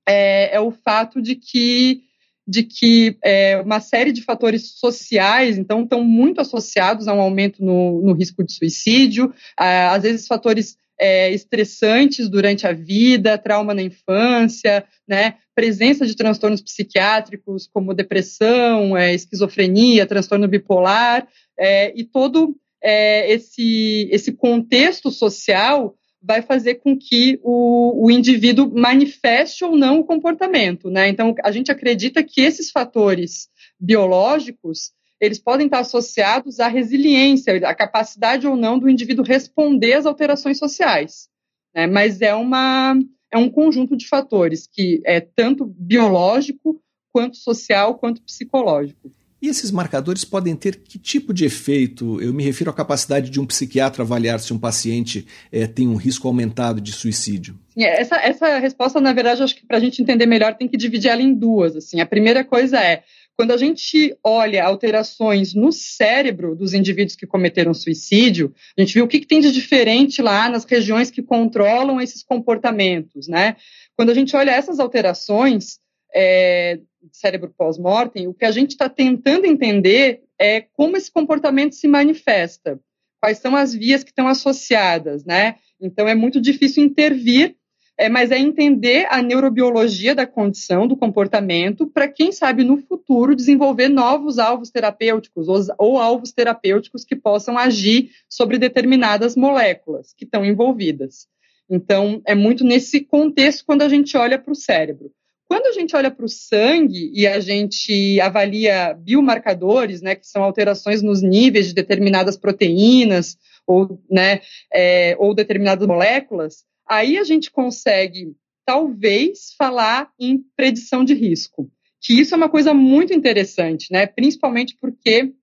[0.07, 2.03] é, é o fato de que
[2.47, 7.63] de que é, uma série de fatores sociais, então, estão muito associados a um aumento
[7.63, 13.81] no, no risco de suicídio, às vezes fatores é, estressantes durante a vida, trauma na
[13.81, 21.27] infância, né, presença de transtornos psiquiátricos como depressão, é, esquizofrenia, transtorno bipolar,
[21.59, 28.71] é, e todo é, esse, esse contexto social vai fazer com que o, o indivíduo
[28.73, 31.09] manifeste ou não o comportamento, né?
[31.09, 33.49] Então, a gente acredita que esses fatores
[33.79, 34.91] biológicos
[35.21, 40.57] eles podem estar associados à resiliência, à capacidade ou não do indivíduo responder às alterações
[40.57, 41.29] sociais.
[41.75, 41.85] Né?
[41.85, 42.97] Mas é, uma,
[43.31, 46.81] é um conjunto de fatores que é tanto biológico,
[47.13, 49.11] quanto social, quanto psicológico.
[49.41, 52.21] E esses marcadores podem ter que tipo de efeito?
[52.21, 55.95] Eu me refiro à capacidade de um psiquiatra avaliar se um paciente é, tem um
[55.95, 57.57] risco aumentado de suicídio.
[57.75, 61.09] Essa, essa resposta, na verdade, acho que para a gente entender melhor tem que dividir
[61.09, 61.75] ela em duas.
[61.75, 61.99] Assim.
[61.99, 63.01] A primeira coisa é,
[63.35, 69.05] quando a gente olha alterações no cérebro dos indivíduos que cometeram suicídio, a gente viu
[69.05, 73.55] o que, que tem de diferente lá nas regiões que controlam esses comportamentos, né?
[73.97, 75.79] Quando a gente olha essas alterações,
[76.13, 76.79] é,
[77.11, 82.79] cérebro pós-mortem, o que a gente está tentando entender é como esse comportamento se manifesta,
[83.19, 85.55] quais são as vias que estão associadas, né?
[85.79, 87.55] Então é muito difícil intervir,
[87.97, 93.35] é, mas é entender a neurobiologia da condição, do comportamento, para quem sabe no futuro
[93.35, 100.25] desenvolver novos alvos terapêuticos ou, ou alvos terapêuticos que possam agir sobre determinadas moléculas que
[100.25, 101.27] estão envolvidas.
[101.69, 105.11] Então, é muito nesse contexto quando a gente olha para o cérebro.
[105.51, 110.45] Quando a gente olha para o sangue e a gente avalia biomarcadores, né, que são
[110.45, 113.37] alterações nos níveis de determinadas proteínas
[113.67, 114.39] ou, né,
[114.73, 118.33] é, ou determinadas moléculas, aí a gente consegue
[118.65, 121.69] talvez falar em predição de risco.
[122.01, 124.07] Que isso é uma coisa muito interessante, né?
[124.07, 125.33] Principalmente porque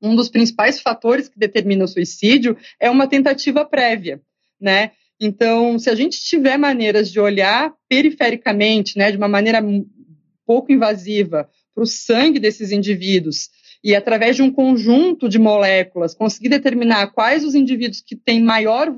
[0.00, 4.22] um dos principais fatores que determina o suicídio é uma tentativa prévia,
[4.60, 4.92] né?
[5.20, 9.60] Então, se a gente tiver maneiras de olhar perifericamente, né, de uma maneira
[10.46, 13.50] pouco invasiva, para o sangue desses indivíduos
[13.84, 18.92] e através de um conjunto de moléculas conseguir determinar quais os indivíduos que têm maior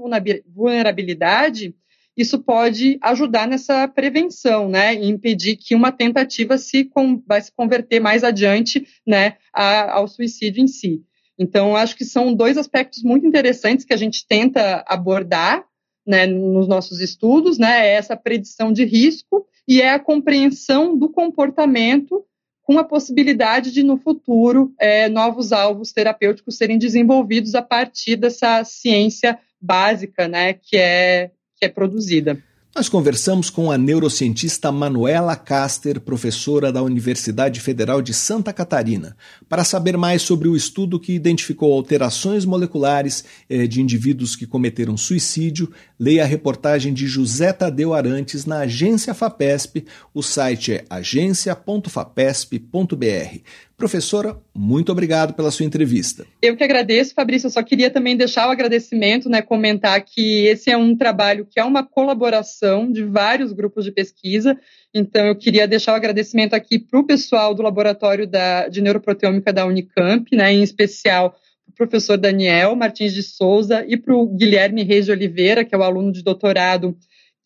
[0.47, 1.75] vulnerabilidade,
[2.17, 7.53] isso pode ajudar nessa prevenção, né, e impedir que uma tentativa se com, vai se
[7.53, 11.03] converter mais adiante, né, a, ao suicídio em si.
[11.39, 15.65] Então, acho que são dois aspectos muito interessantes que a gente tenta abordar
[16.11, 21.09] né, nos nossos estudos, né, é essa predição de risco e é a compreensão do
[21.09, 22.25] comportamento
[22.63, 28.65] com a possibilidade de, no futuro, é, novos alvos terapêuticos serem desenvolvidos a partir dessa
[28.65, 32.43] ciência básica né, que, é, que é produzida.
[32.73, 39.17] Nós conversamos com a neurocientista Manuela Caster, professora da Universidade Federal de Santa Catarina,
[39.49, 44.97] para saber mais sobre o estudo que identificou alterações moleculares eh, de indivíduos que cometeram
[44.97, 45.73] suicídio.
[46.01, 49.85] Leia a reportagem de José Tadeu Arantes na agência FAPESP.
[50.15, 53.39] O site é agência.fapesp.br.
[53.77, 56.25] Professora, muito obrigado pela sua entrevista.
[56.41, 57.49] Eu que agradeço, Fabrício.
[57.49, 61.61] Eu só queria também deixar o agradecimento, né, comentar que esse é um trabalho que
[61.61, 64.59] é uma colaboração de vários grupos de pesquisa.
[64.95, 69.53] Então, eu queria deixar o agradecimento aqui para o pessoal do Laboratório da, de Neuroproteômica
[69.53, 71.37] da Unicamp, né, em especial
[71.71, 75.79] o professor Daniel Martins de Souza e para o Guilherme Reis de Oliveira, que é
[75.79, 76.97] o aluno de doutorado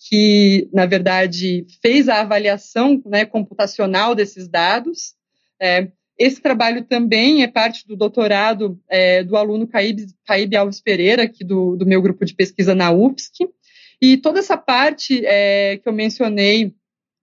[0.09, 5.15] que, na verdade, fez a avaliação né, computacional desses dados.
[5.61, 11.45] É, esse trabalho também é parte do doutorado é, do aluno Caíbe, Alves Pereira, aqui
[11.45, 13.49] do, do, meu grupo de pesquisa na UFSC.
[14.01, 16.75] E toda essa parte é, que eu mencionei,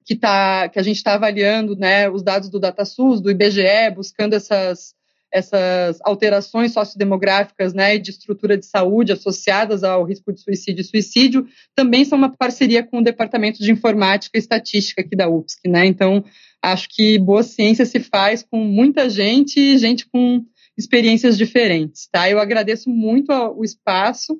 [0.05, 4.33] que, tá, que a gente está avaliando né, os dados do DataSUS, do IBGE, buscando
[4.33, 4.95] essas,
[5.31, 10.85] essas alterações sociodemográficas né, e de estrutura de saúde associadas ao risco de suicídio e
[10.85, 15.67] suicídio, também são uma parceria com o Departamento de Informática e Estatística aqui da UFSC.
[15.67, 15.85] Né?
[15.85, 16.23] Então,
[16.61, 20.43] acho que boa ciência se faz com muita gente e gente com
[20.77, 22.07] experiências diferentes.
[22.11, 22.29] Tá?
[22.29, 24.39] Eu agradeço muito o espaço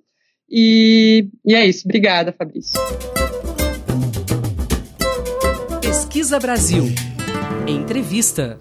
[0.49, 1.83] e, e é isso.
[1.85, 2.79] Obrigada, Fabrício.
[5.81, 6.83] Pesquisa Brasil.
[7.67, 8.59] Entrevista.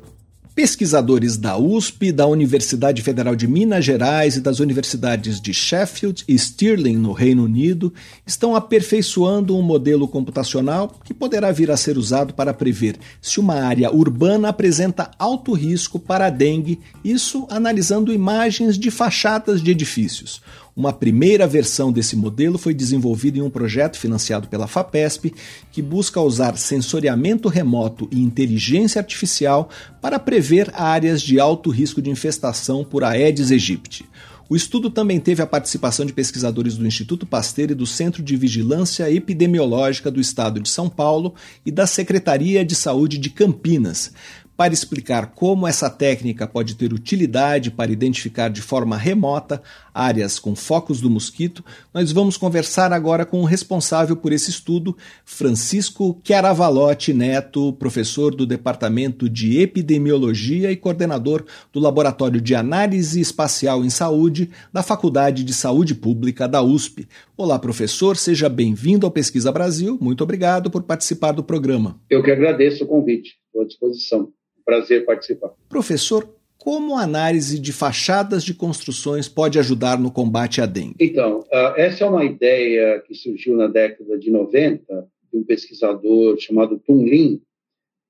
[0.60, 6.38] Pesquisadores da USP, da Universidade Federal de Minas Gerais e das universidades de Sheffield e
[6.38, 7.90] Stirling, no Reino Unido,
[8.26, 13.54] estão aperfeiçoando um modelo computacional que poderá vir a ser usado para prever se uma
[13.54, 20.42] área urbana apresenta alto risco para a dengue, isso analisando imagens de fachadas de edifícios.
[20.76, 25.34] Uma primeira versão desse modelo foi desenvolvida em um projeto financiado pela FAPESP,
[25.72, 29.68] que busca usar sensoriamento remoto e inteligência artificial
[30.00, 34.08] para prever áreas de alto risco de infestação por Aedes aegypti.
[34.50, 38.36] O estudo também teve a participação de pesquisadores do Instituto Pasteur e do Centro de
[38.36, 44.12] Vigilância Epidemiológica do Estado de São Paulo e da Secretaria de Saúde de Campinas,
[44.60, 49.62] para explicar como essa técnica pode ter utilidade para identificar de forma remota
[49.94, 54.94] áreas com focos do mosquito, nós vamos conversar agora com o responsável por esse estudo,
[55.24, 61.42] Francisco Chiaravalotti Neto, professor do Departamento de Epidemiologia e coordenador
[61.72, 67.08] do Laboratório de Análise Espacial em Saúde da Faculdade de Saúde Pública da USP.
[67.34, 69.96] Olá, professor, seja bem-vindo ao Pesquisa Brasil.
[69.98, 71.98] Muito obrigado por participar do programa.
[72.10, 73.38] Eu que agradeço o convite.
[73.46, 74.30] Estou à disposição
[74.70, 75.52] prazer participar.
[75.68, 80.94] Professor, como a análise de fachadas de construções pode ajudar no combate à dengue?
[81.00, 86.38] Então, uh, essa é uma ideia que surgiu na década de 90 de um pesquisador
[86.38, 87.42] chamado Tung Lin,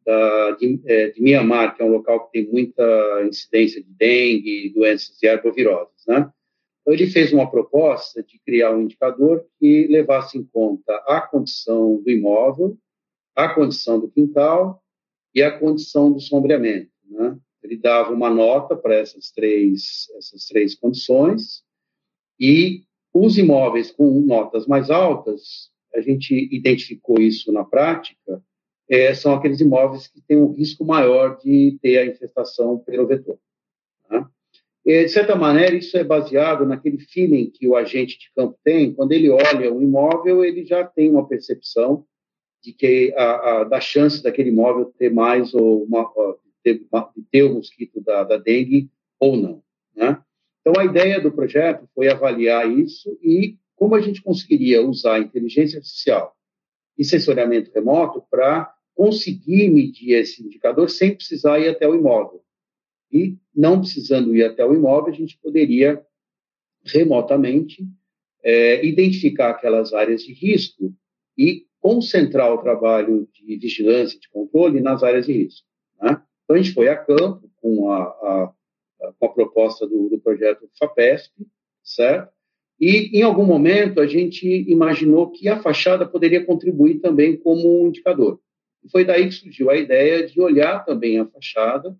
[0.04, 2.82] da, de, é, de, Mianmar, que é um local que tem muita
[3.26, 6.04] incidência de dengue e doenças de arboviroses.
[6.06, 6.30] Né?
[6.82, 12.02] Então, ele fez uma proposta de criar um indicador que levasse em conta a condição
[12.02, 12.76] do imóvel,
[13.34, 14.82] a condição do quintal
[15.34, 16.90] e a condição do sombreamento.
[17.08, 17.36] Né?
[17.62, 21.62] Ele dava uma nota para essas três, essas três condições
[22.38, 28.42] e os imóveis com notas mais altas, a gente identificou isso na prática,
[28.88, 33.38] é, são aqueles imóveis que têm um risco maior de ter a infestação pelo vetor.
[34.08, 34.26] Né?
[34.84, 38.92] E, de certa maneira, isso é baseado naquele feeling que o agente de campo tem,
[38.92, 42.04] quando ele olha um imóvel, ele já tem uma percepção
[42.62, 46.10] de que a, a, da chance daquele imóvel ter mais ou uma,
[46.62, 46.82] ter,
[47.30, 49.62] ter o mosquito da, da dengue ou não.
[49.94, 50.22] Né?
[50.60, 55.20] Então, a ideia do projeto foi avaliar isso e como a gente conseguiria usar a
[55.20, 56.36] inteligência artificial
[56.98, 62.42] e sensoriamento remoto para conseguir medir esse indicador sem precisar ir até o imóvel.
[63.10, 66.04] E, não precisando ir até o imóvel, a gente poderia
[66.84, 67.82] remotamente
[68.42, 70.94] é, identificar aquelas áreas de risco
[71.36, 75.66] e concentrar o trabalho de vigilância e de controle nas áreas de risco.
[76.00, 76.20] Né?
[76.44, 78.52] Então, a gente foi a campo com a, a,
[79.18, 81.32] com a proposta do, do, projeto FAPESP,
[81.82, 82.30] certo?
[82.78, 87.88] E, em algum momento, a gente imaginou que a fachada poderia contribuir também como um
[87.88, 88.40] indicador.
[88.90, 91.94] Foi daí que surgiu a ideia de olhar também a fachada,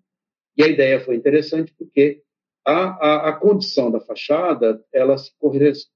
[0.57, 2.21] e a ideia foi interessante porque
[2.65, 5.31] a, a, a condição da fachada, ela se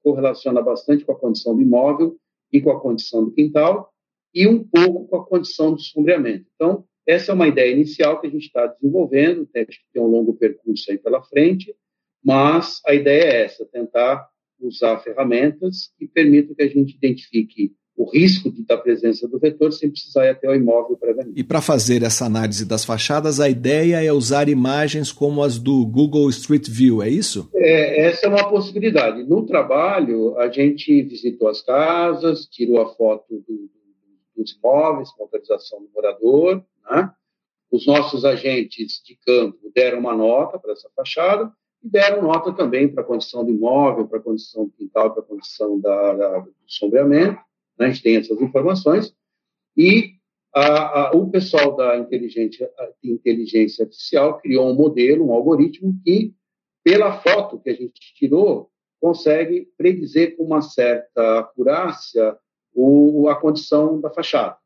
[0.04, 2.18] correlaciona bastante com a condição do imóvel,
[2.56, 3.92] e com a condição do quintal,
[4.34, 6.46] e um pouco com a condição do sombreamento.
[6.56, 10.34] Então, essa é uma ideia inicial que a gente está desenvolvendo, tem, tem um longo
[10.34, 11.76] percurso aí pela frente,
[12.24, 14.28] mas a ideia é essa, tentar
[14.60, 19.72] usar ferramentas que permitam que a gente identifique o risco de, da presença do vetor
[19.72, 21.40] sem precisar ir até o imóvel previamente.
[21.40, 25.86] E para fazer essa análise das fachadas, a ideia é usar imagens como as do
[25.86, 27.50] Google Street View, é isso?
[27.56, 29.24] É, essa é uma possibilidade.
[29.24, 33.70] No trabalho, a gente visitou as casas, tirou a foto do,
[34.36, 37.12] dos imóveis, com autorização do morador, né?
[37.72, 41.52] Os nossos agentes de campo deram uma nota para essa fachada
[41.84, 45.24] e deram nota também para a condição do imóvel, para a condição do quintal, para
[45.24, 47.40] a condição da, da, do sombreamento.
[47.78, 47.88] Né?
[47.88, 49.16] A gente tem essas informações.
[49.76, 50.16] E
[50.54, 52.70] a, a, o pessoal da inteligência,
[53.04, 56.34] inteligência artificial criou um modelo, um algoritmo que,
[56.84, 58.70] pela foto que a gente tirou,
[59.02, 62.38] consegue predizer com uma certa acurácia
[62.74, 64.58] o, a condição da fachada.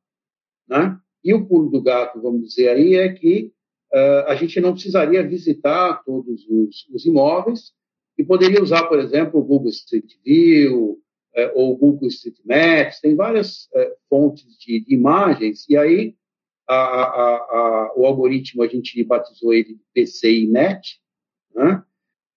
[0.67, 0.97] Né?
[1.23, 3.51] E o pulo do gato, vamos dizer aí, é que
[3.93, 7.73] uh, a gente não precisaria visitar todos os, os, imóveis
[8.17, 10.99] e poderia usar, por exemplo, o Google Street View
[11.35, 16.15] uh, ou Google Street Maps, tem várias uh, fontes de, de, imagens, e aí
[16.67, 20.99] a, a, a, o algoritmo, a gente batizou ele de PCI-NET,
[21.53, 21.83] né?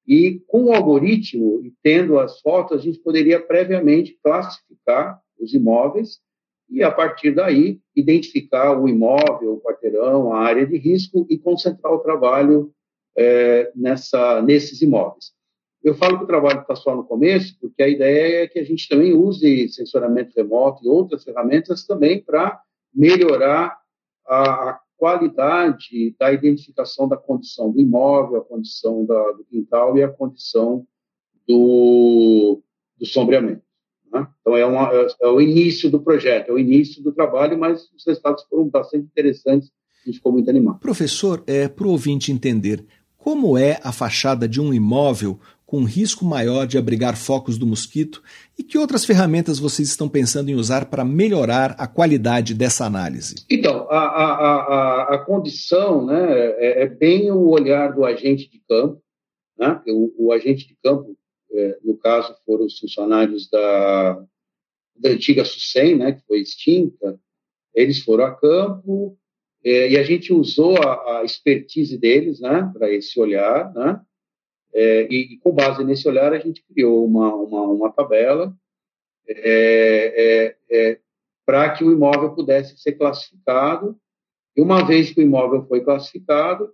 [0.07, 6.20] e com o algoritmo e tendo as fotos, a gente poderia previamente classificar os imóveis
[6.68, 11.93] e, a partir daí, identificar o imóvel, o quarteirão, a área de risco e concentrar
[11.93, 12.72] o trabalho
[13.16, 15.32] é, nessa, nesses imóveis.
[15.83, 18.64] Eu falo que o trabalho está só no começo, porque a ideia é que a
[18.64, 22.61] gente também use sensoramento remoto e outras ferramentas também para
[22.95, 23.76] melhorar
[24.26, 30.03] a, a, qualidade da identificação da condição do imóvel, a condição da, do quintal e
[30.05, 30.87] a condição
[31.49, 32.62] do,
[32.97, 33.62] do sombreamento.
[34.12, 34.28] Né?
[34.41, 37.91] Então, é, uma, é, é, o início do projeto, é o início do trabalho, mas
[37.91, 39.72] os resultados foram bastante interessantes
[40.07, 40.78] e ficou muito animado.
[40.78, 45.39] Professor, é, para o ouvinte entender, como é a fachada de um imóvel
[45.73, 48.23] com risco maior de abrigar focos do mosquito
[48.59, 53.37] e que outras ferramentas vocês estão pensando em usar para melhorar a qualidade dessa análise?
[53.51, 58.61] Então, a, a, a, a condição né, é, é, bem o olhar do agente de
[58.68, 59.03] campo.
[59.59, 59.81] Né?
[59.89, 61.16] O, o agente de campo
[61.51, 64.23] é, no caso foram os funcionários da,
[64.95, 67.18] da antiga SUSEM, né, que foi extinta,
[67.75, 69.16] eles foram a campo
[69.64, 73.99] é, e a gente usou a, a expertise deles né, para esse olhar, né,
[74.75, 78.55] é, e, e, com base nesse olhar a gente criou uma, uma, uma tabela
[79.29, 80.99] é, é, é,
[81.45, 83.97] para que o imóvel pudesse ser classificado.
[84.57, 86.73] E uma vez que o imóvel foi classificado,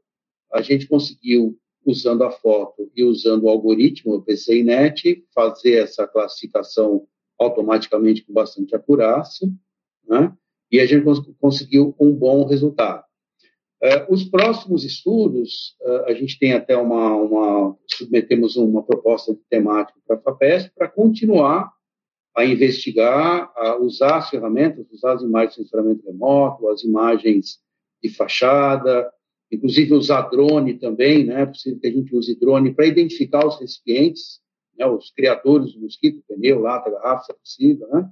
[0.53, 7.07] a gente conseguiu usando a foto e usando o algoritmo, o PCINet, fazer essa classificação
[7.39, 9.49] automaticamente com bastante acurácia,
[10.07, 10.37] né?
[10.71, 13.05] e a gente cons conseguiu um bom resultado.
[13.81, 19.41] Uh, os próximos estudos, uh, a gente tem até uma, uma, submetemos uma proposta de
[19.49, 21.73] temática para a FAPESP para continuar
[22.37, 27.59] a investigar, a usar as ferramentas, usar as imagens de sensoramento remoto, as imagens
[28.03, 29.13] de fachada,
[29.51, 31.43] inclusive usar drone também, né?
[31.43, 34.41] É possível que a gente use drone para identificar os recipientes,
[34.77, 34.87] né?
[34.87, 38.11] os criadores do mosquito, pneu, lata, garrafa, se é possível, né?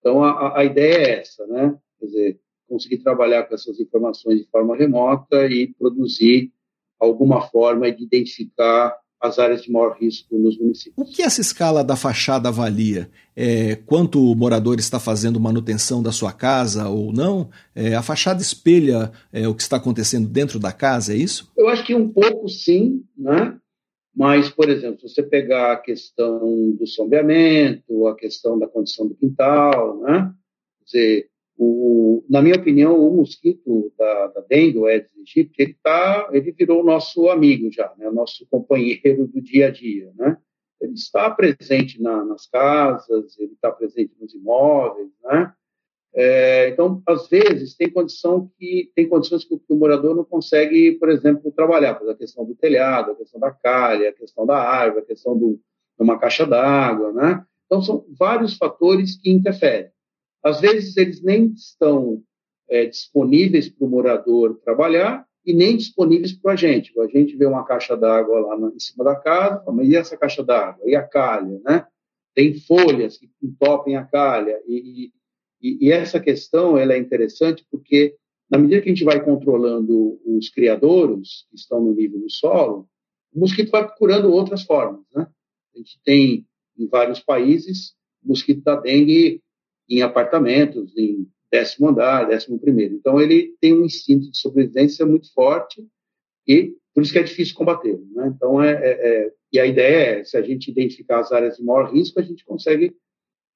[0.00, 1.78] Então, a, a ideia é essa, né?
[1.98, 2.40] Quer dizer,
[2.72, 6.50] conseguir trabalhar com essas informações de forma remota e produzir
[6.98, 10.94] alguma forma de identificar as áreas de maior risco nos municípios.
[10.96, 13.10] O que essa escala da fachada avalia?
[13.36, 17.50] É, quanto o morador está fazendo manutenção da sua casa ou não?
[17.74, 21.52] É, a fachada espelha é, o que está acontecendo dentro da casa, é isso?
[21.56, 23.56] Eu acho que um pouco sim, né?
[24.16, 29.14] Mas, por exemplo, se você pegar a questão do sombreamento, a questão da condição do
[29.14, 30.32] quintal, né?
[30.78, 31.31] Quer dizer,
[31.64, 36.50] o, na minha opinião, o mosquito da, da dengue, o Aedes aegypti, ele, tá, ele
[36.52, 38.10] virou o nosso amigo já, né?
[38.10, 40.12] nosso companheiro do dia a dia.
[40.16, 40.36] Né?
[40.80, 45.08] Ele está presente na, nas casas, ele está presente nos imóveis.
[45.22, 45.52] Né?
[46.14, 50.24] É, então, às vezes, tem, condição que, tem condições que o, que o morador não
[50.24, 54.44] consegue, por exemplo, trabalhar, por a questão do telhado, a questão da calha, a questão
[54.44, 55.58] da árvore, a questão de
[55.98, 57.12] uma caixa d'água.
[57.12, 57.44] Né?
[57.66, 59.92] Então, são vários fatores que interferem.
[60.42, 62.22] Às vezes, eles nem estão
[62.68, 66.92] é, disponíveis para o morador trabalhar e nem disponíveis para o agente.
[66.96, 70.42] O agente vê uma caixa d'água lá em cima da casa, mas e essa caixa
[70.42, 70.82] d'água?
[70.88, 71.86] E a calha, né?
[72.34, 74.58] Tem folhas que entopem a calha.
[74.66, 75.12] E,
[75.60, 78.16] e, e, essa questão ela é interessante porque,
[78.50, 82.88] na medida que a gente vai controlando os criadouros que estão no nível do solo,
[83.34, 85.26] o mosquito vai procurando outras formas, né?
[85.74, 86.46] A gente tem,
[86.78, 89.41] em vários países, mosquito da dengue
[89.98, 92.94] em apartamentos, em décimo andar, décimo primeiro.
[92.94, 95.84] Então, ele tem um instinto de sobrevivência muito forte
[96.48, 97.98] e por isso que é difícil combater.
[98.14, 98.32] Né?
[98.34, 101.64] Então, é, é, é, e a ideia é, se a gente identificar as áreas de
[101.64, 102.94] maior risco, a gente consegue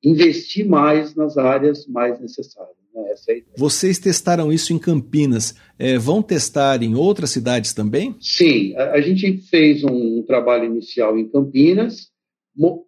[0.04, 2.76] investir mais nas áreas mais necessárias.
[2.94, 3.02] Né?
[3.28, 3.42] É.
[3.56, 5.54] Vocês testaram isso em Campinas.
[5.78, 8.14] É, vão testar em outras cidades também?
[8.20, 12.10] Sim, a, a gente fez um, um trabalho inicial em Campinas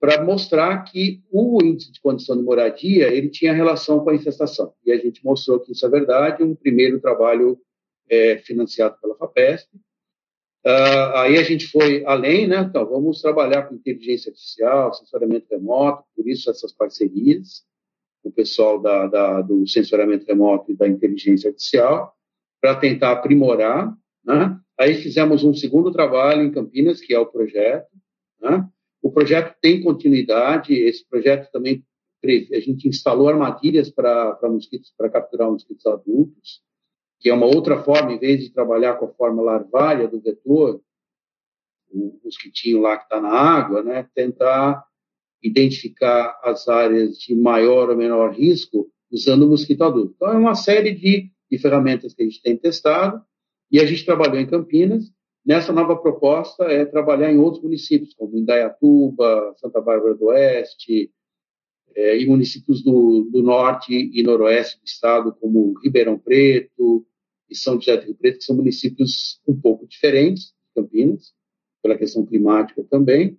[0.00, 4.72] para mostrar que o índice de condição de moradia ele tinha relação com a infestação.
[4.84, 6.42] E a gente mostrou que isso é verdade.
[6.42, 7.58] Um primeiro trabalho
[8.08, 9.68] é, financiado pela FAPESP.
[10.66, 12.58] Uh, aí a gente foi além, né?
[12.58, 17.66] Então, vamos trabalhar com inteligência artificial, sensoramento remoto, por isso essas parcerias
[18.28, 22.14] o pessoal da, da, do sensoramento remoto e da inteligência artificial,
[22.60, 23.92] para tentar aprimorar.
[24.24, 24.58] Né?
[24.78, 27.88] Aí fizemos um segundo trabalho em Campinas, que é o projeto.
[28.40, 28.68] Né?
[29.08, 31.84] O projeto tem continuidade, esse projeto também
[32.52, 36.60] a gente instalou armadilhas para mosquitos, para capturar mosquitos adultos
[37.20, 40.80] que é uma outra forma, em vez de trabalhar com a forma larvária do vetor,
[41.90, 44.84] o mosquitinho lá que está na água, né, tentar
[45.42, 50.12] identificar as áreas de maior ou menor risco usando o mosquito adulto.
[50.14, 53.22] Então, é uma série de, de ferramentas que a gente tem testado
[53.70, 55.10] e a gente trabalhou em Campinas.
[55.48, 61.10] Nessa nova proposta é trabalhar em outros municípios, como Indaiatuba, Santa Bárbara do Oeste,
[61.94, 67.02] é, e municípios do, do, norte e noroeste do estado, como Ribeirão Preto
[67.48, 71.32] e São José do Rio Preto, que são municípios um pouco diferentes de Campinas,
[71.82, 73.38] pela questão climática também,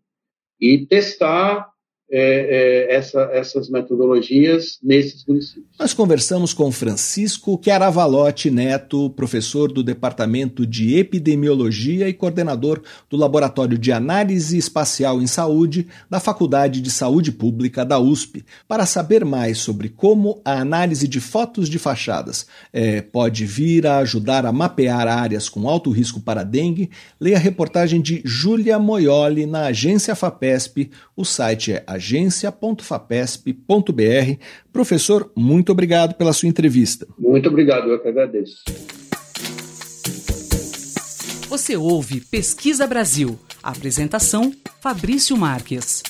[0.59, 1.71] e testar
[2.11, 5.65] é, é, essa, essas metodologias nesses municípios.
[5.79, 13.77] Nós conversamos com Francisco Chiaravalotti Neto, professor do Departamento de Epidemiologia e coordenador do Laboratório
[13.77, 19.59] de Análise Espacial em Saúde da Faculdade de Saúde Pública da USP, para saber mais
[19.59, 25.07] sobre como a análise de fotos de fachadas é, pode vir a ajudar a mapear
[25.07, 26.89] áreas com alto risco para dengue.
[27.19, 30.89] Leia a reportagem de Júlia Moioli na agência FAPESP.
[31.15, 34.43] O site é agência.fapesp.br.
[34.71, 37.05] Professor, muito obrigado pela sua entrevista.
[37.19, 38.63] Muito obrigado, eu que agradeço.
[41.49, 43.37] Você ouve Pesquisa Brasil.
[43.61, 46.01] Apresentação: Fabrício Marques.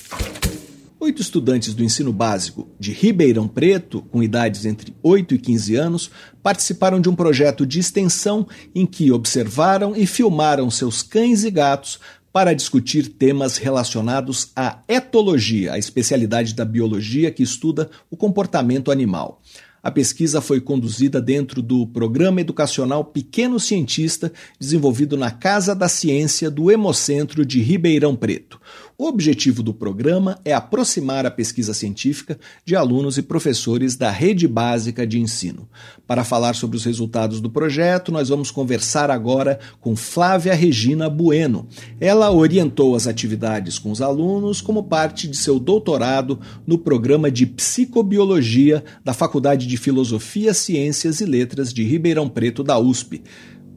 [1.00, 6.10] Oito estudantes do ensino básico de Ribeirão Preto, com idades entre 8 e 15 anos,
[6.42, 11.98] participaram de um projeto de extensão em que observaram e filmaram seus cães e gatos
[12.32, 19.40] para discutir temas relacionados à etologia, a especialidade da biologia que estuda o comportamento animal.
[19.82, 26.50] A pesquisa foi conduzida dentro do programa educacional Pequeno Cientista, desenvolvido na Casa da Ciência
[26.50, 28.60] do Hemocentro de Ribeirão Preto.
[29.00, 34.46] O objetivo do programa é aproximar a pesquisa científica de alunos e professores da rede
[34.46, 35.66] básica de ensino.
[36.06, 41.66] Para falar sobre os resultados do projeto, nós vamos conversar agora com Flávia Regina Bueno.
[41.98, 47.46] Ela orientou as atividades com os alunos como parte de seu doutorado no programa de
[47.46, 53.22] psicobiologia da Faculdade de Filosofia, Ciências e Letras de Ribeirão Preto da USP.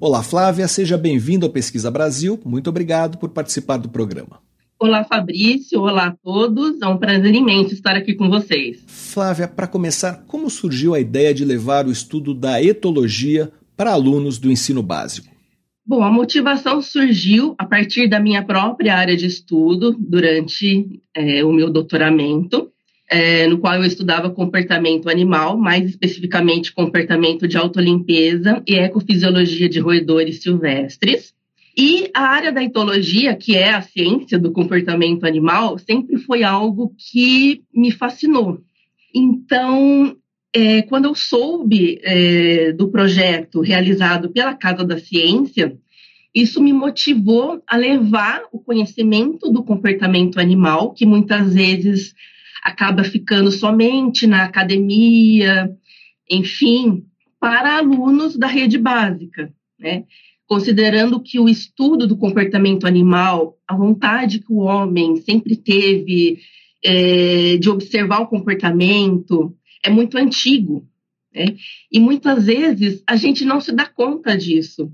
[0.01, 2.37] Olá, Flávia, seja bem-vindo ao Pesquisa Brasil.
[2.43, 4.52] Muito obrigado por participar do programa.
[4.83, 5.79] Olá, Fabrício.
[5.79, 6.81] Olá a todos.
[6.81, 8.83] É um prazer imenso estar aqui com vocês.
[8.85, 14.37] Flávia, para começar, como surgiu a ideia de levar o estudo da etologia para alunos
[14.37, 15.29] do ensino básico?
[15.85, 21.53] Bom, a motivação surgiu a partir da minha própria área de estudo durante é, o
[21.53, 22.69] meu doutoramento,
[23.09, 29.79] é, no qual eu estudava comportamento animal, mais especificamente comportamento de autolimpeza e ecofisiologia de
[29.79, 31.33] roedores silvestres.
[31.75, 36.93] E a área da etologia, que é a ciência do comportamento animal, sempre foi algo
[36.97, 38.61] que me fascinou.
[39.13, 40.15] Então,
[40.53, 45.75] é, quando eu soube é, do projeto realizado pela Casa da Ciência,
[46.33, 52.13] isso me motivou a levar o conhecimento do comportamento animal, que muitas vezes
[52.63, 55.69] acaba ficando somente na academia,
[56.29, 57.05] enfim,
[57.39, 59.53] para alunos da rede básica.
[59.79, 60.05] Né?
[60.53, 66.37] Considerando que o estudo do comportamento animal, a vontade que o homem sempre teve
[66.85, 70.87] é, de observar o comportamento, é muito antigo.
[71.33, 71.55] Né?
[71.91, 74.93] E muitas vezes a gente não se dá conta disso.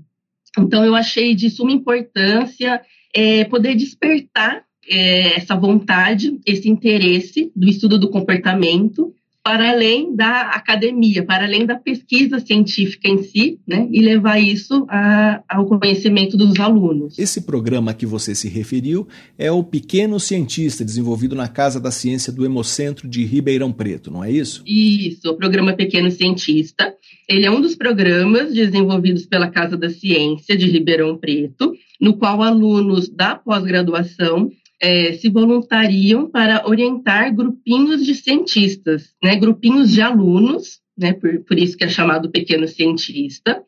[0.58, 2.80] Então, eu achei de suma importância
[3.14, 10.42] é, poder despertar é, essa vontade, esse interesse do estudo do comportamento para além da
[10.50, 16.36] academia, para além da pesquisa científica em si, né, e levar isso a, ao conhecimento
[16.36, 17.18] dos alunos.
[17.18, 22.32] Esse programa que você se referiu é o Pequeno Cientista, desenvolvido na Casa da Ciência
[22.32, 24.62] do Hemocentro de Ribeirão Preto, não é isso?
[24.66, 26.94] Isso, o programa Pequeno Cientista.
[27.28, 32.42] Ele é um dos programas desenvolvidos pela Casa da Ciência de Ribeirão Preto, no qual
[32.42, 34.50] alunos da pós-graduação
[34.80, 41.58] é, se voluntariam para orientar grupinhos de cientistas, né, grupinhos de alunos, né, por, por
[41.58, 43.62] isso que é chamado pequeno cientista,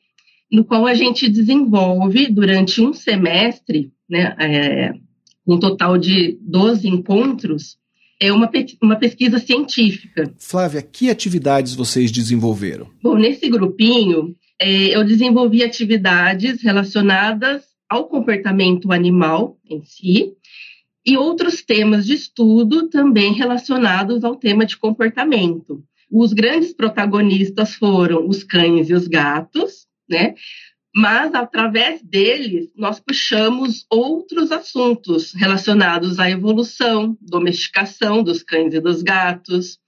[0.50, 4.94] no qual a gente desenvolve durante um semestre, né, é,
[5.46, 7.76] um total de 12 encontros,
[8.20, 8.50] é uma,
[8.80, 10.32] uma pesquisa científica.
[10.38, 12.88] Flávia, que atividades vocês desenvolveram?
[13.02, 20.32] Bom, nesse grupinho, é, eu desenvolvi atividades relacionadas ao comportamento animal em si
[21.04, 25.82] e outros temas de estudo também relacionados ao tema de comportamento.
[26.10, 30.34] Os grandes protagonistas foram os cães e os gatos, né?
[30.94, 39.02] Mas através deles nós puxamos outros assuntos relacionados à evolução, domesticação dos cães e dos
[39.02, 39.78] gatos,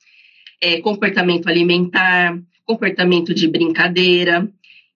[0.62, 4.50] é, comportamento alimentar, comportamento de brincadeira.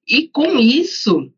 [0.09, 1.31] E com isso,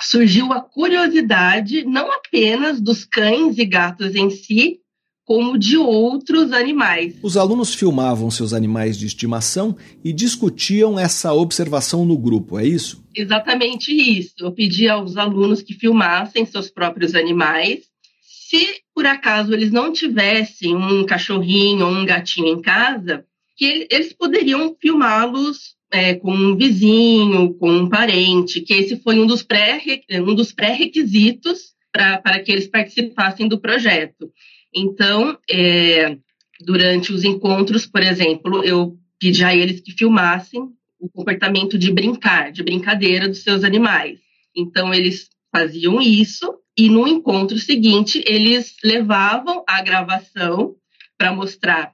[0.00, 4.80] surgiu a curiosidade não apenas dos cães e gatos em si,
[5.24, 7.14] como de outros animais.
[7.22, 13.04] Os alunos filmavam seus animais de estimação e discutiam essa observação no grupo, é isso?
[13.14, 14.34] Exatamente isso.
[14.40, 17.84] Eu pedi aos alunos que filmassem seus próprios animais.
[18.22, 23.24] Se por acaso eles não tivessem um cachorrinho ou um gatinho em casa,
[23.56, 29.26] que eles poderiam filmá-los é, com um vizinho, com um parente, que esse foi um
[29.26, 34.30] dos pré-requisitos pré para que eles participassem do projeto.
[34.74, 36.16] Então, é,
[36.60, 40.60] durante os encontros, por exemplo, eu pedi a eles que filmassem
[40.98, 44.18] o comportamento de brincar, de brincadeira dos seus animais.
[44.54, 50.76] Então, eles faziam isso e no encontro seguinte, eles levavam a gravação
[51.18, 51.92] para mostrar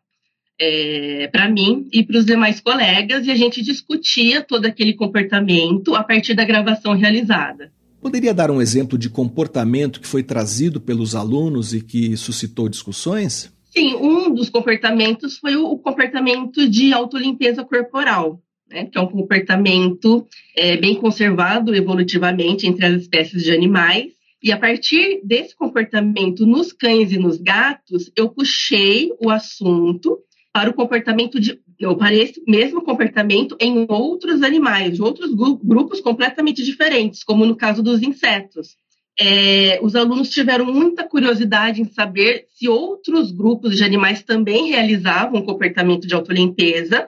[0.59, 5.94] é, para mim e para os demais colegas e a gente discutia todo aquele comportamento
[5.94, 7.72] a partir da gravação realizada.
[8.00, 13.52] Poderia dar um exemplo de comportamento que foi trazido pelos alunos e que suscitou discussões?
[13.76, 18.40] Sim, um dos comportamentos foi o comportamento de autolimpeza corporal,
[18.70, 20.26] né, que é um comportamento
[20.57, 24.12] é, bem conservado evolutivamente entre as espécies de animais.
[24.42, 30.18] E a partir desse comportamento nos cães e nos gatos, eu puxei o assunto
[30.57, 36.64] para o comportamento de ou para esse mesmo comportamento em outros animais, outros grupos completamente
[36.64, 38.74] diferentes, como no caso dos insetos.
[39.20, 45.42] É, os alunos tiveram muita curiosidade em saber se outros grupos de animais também realizavam
[45.42, 47.07] comportamento de autolimpeza.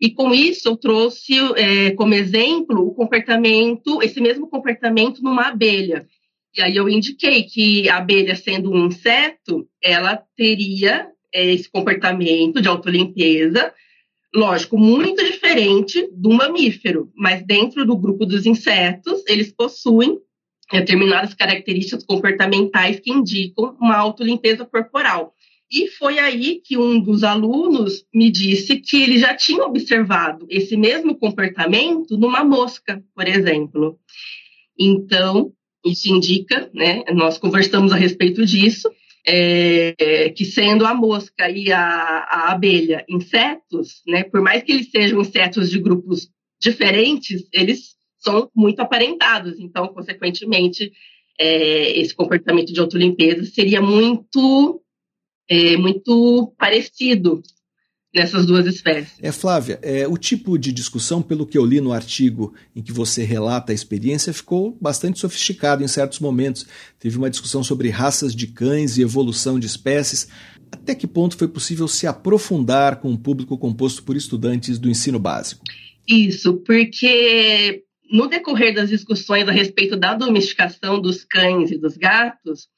[0.00, 6.06] E com isso eu trouxe é, como exemplo o comportamento, esse mesmo comportamento numa abelha.
[6.56, 12.68] E aí eu indiquei que a abelha, sendo um inseto, ela teria esse comportamento de
[12.68, 13.72] autolimpeza,
[14.34, 20.18] lógico, muito diferente do mamífero, mas dentro do grupo dos insetos, eles possuem
[20.72, 25.34] determinadas características comportamentais que indicam uma autolimpeza corporal.
[25.70, 30.76] E foi aí que um dos alunos me disse que ele já tinha observado esse
[30.76, 33.98] mesmo comportamento numa mosca, por exemplo.
[34.78, 35.52] Então,
[35.84, 37.02] isso indica, né?
[37.12, 38.90] Nós conversamos a respeito disso,
[39.26, 44.90] é, que sendo a mosca e a, a, abelha insetos, né, por mais que eles
[44.90, 46.28] sejam insetos de grupos
[46.60, 49.58] diferentes, eles são muito aparentados.
[49.58, 50.92] Então, consequentemente,
[51.38, 54.82] é, esse comportamento de autolimpeza seria muito,
[55.48, 57.42] é, muito parecido
[58.14, 59.12] nessas duas espécies.
[59.20, 62.92] É, Flávia, é, o tipo de discussão, pelo que eu li no artigo em que
[62.92, 66.66] você relata a experiência, ficou bastante sofisticado em certos momentos.
[66.98, 70.28] Teve uma discussão sobre raças de cães e evolução de espécies.
[70.70, 75.18] Até que ponto foi possível se aprofundar com um público composto por estudantes do ensino
[75.18, 75.64] básico?
[76.06, 82.68] Isso, porque no decorrer das discussões a respeito da domesticação dos cães e dos gatos,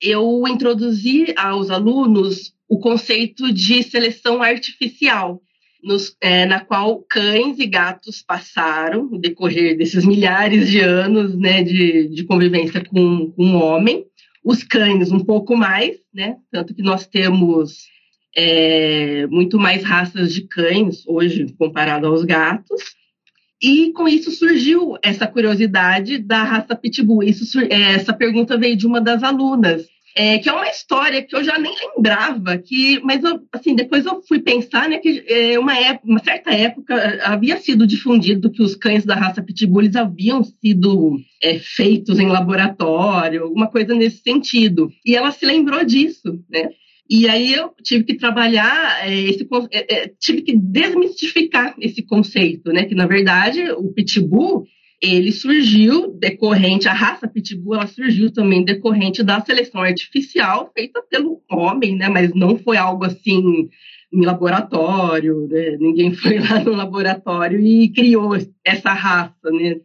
[0.00, 5.40] eu introduzi aos alunos o conceito de seleção artificial,
[5.82, 11.62] nos, é, na qual cães e gatos passaram, no decorrer desses milhares de anos né,
[11.62, 14.04] de, de convivência com, com o homem,
[14.44, 17.86] os cães um pouco mais, né, tanto que nós temos
[18.36, 22.82] é, muito mais raças de cães hoje comparado aos gatos,
[23.60, 27.24] e com isso surgiu essa curiosidade da raça Pitbull.
[27.24, 31.34] Isso, é, essa pergunta veio de uma das alunas, é, que é uma história que
[31.34, 35.58] eu já nem lembrava, que, mas eu, assim, depois eu fui pensar né, que é,
[35.58, 40.42] uma, época, uma certa época havia sido difundido que os cães da raça Pitbull haviam
[40.42, 44.90] sido é, feitos em laboratório, alguma coisa nesse sentido.
[45.04, 46.68] E ela se lembrou disso, né?
[47.10, 49.48] E aí eu tive que trabalhar é, esse,
[50.20, 52.84] tive que desmistificar esse conceito, né?
[52.84, 54.66] Que na verdade o pitbull
[55.00, 61.40] ele surgiu decorrente, a raça Pitbull, ela surgiu também decorrente da seleção artificial feita pelo
[61.50, 62.08] homem, né?
[62.08, 63.68] Mas não foi algo assim
[64.12, 65.76] em laboratório, né?
[65.78, 69.76] ninguém foi lá no laboratório e criou essa raça, né?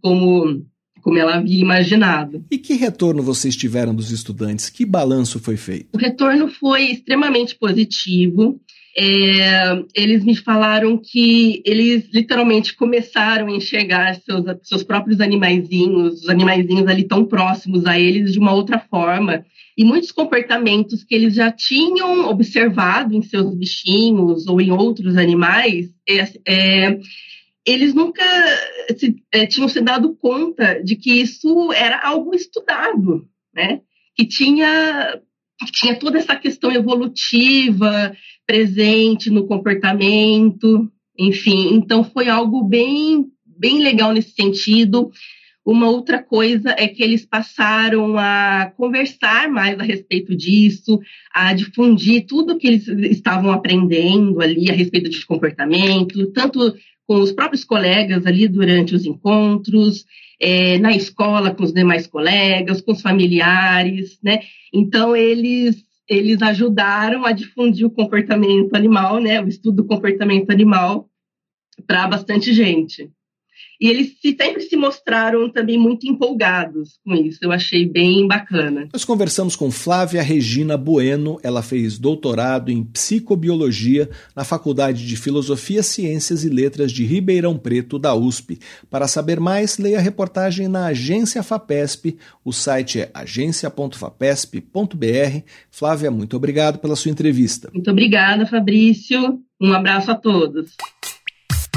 [0.00, 0.64] Como
[1.06, 2.44] como ela havia imaginado.
[2.50, 4.68] E que retorno vocês tiveram dos estudantes?
[4.68, 5.90] Que balanço foi feito?
[5.94, 8.60] O retorno foi extremamente positivo.
[8.98, 16.28] É, eles me falaram que eles literalmente começaram a enxergar seus, seus próprios animaizinhos, os
[16.30, 19.44] animaizinhos ali tão próximos a eles de uma outra forma.
[19.76, 25.90] E muitos comportamentos que eles já tinham observado em seus bichinhos ou em outros animais,
[26.08, 26.98] é, é,
[27.66, 28.24] eles nunca
[28.96, 33.82] se, é, tinham se dado conta de que isso era algo estudado, né?
[34.14, 35.20] Que tinha,
[35.72, 38.14] tinha toda essa questão evolutiva
[38.46, 41.74] presente no comportamento, enfim.
[41.74, 45.10] Então foi algo bem, bem legal nesse sentido.
[45.64, 51.00] Uma outra coisa é que eles passaram a conversar mais a respeito disso,
[51.34, 56.72] a difundir tudo que eles estavam aprendendo ali a respeito de comportamento, tanto
[57.06, 60.04] com os próprios colegas ali durante os encontros,
[60.40, 64.40] é, na escola com os demais colegas, com os familiares, né?
[64.72, 69.40] Então eles eles ajudaram a difundir o comportamento animal, né?
[69.42, 71.08] O estudo do comportamento animal
[71.84, 73.10] para bastante gente.
[73.80, 77.38] E eles sempre se mostraram também muito empolgados com isso.
[77.42, 78.88] Eu achei bem bacana.
[78.92, 81.38] Nós conversamos com Flávia Regina Bueno.
[81.42, 87.98] Ela fez doutorado em psicobiologia na Faculdade de Filosofia, Ciências e Letras de Ribeirão Preto,
[87.98, 88.58] da USP.
[88.90, 92.16] Para saber mais, leia a reportagem na Agência FAPESP.
[92.44, 95.42] O site é agência.fapesp.br.
[95.70, 97.70] Flávia, muito obrigado pela sua entrevista.
[97.72, 99.40] Muito obrigada, Fabrício.
[99.60, 100.76] Um abraço a todos.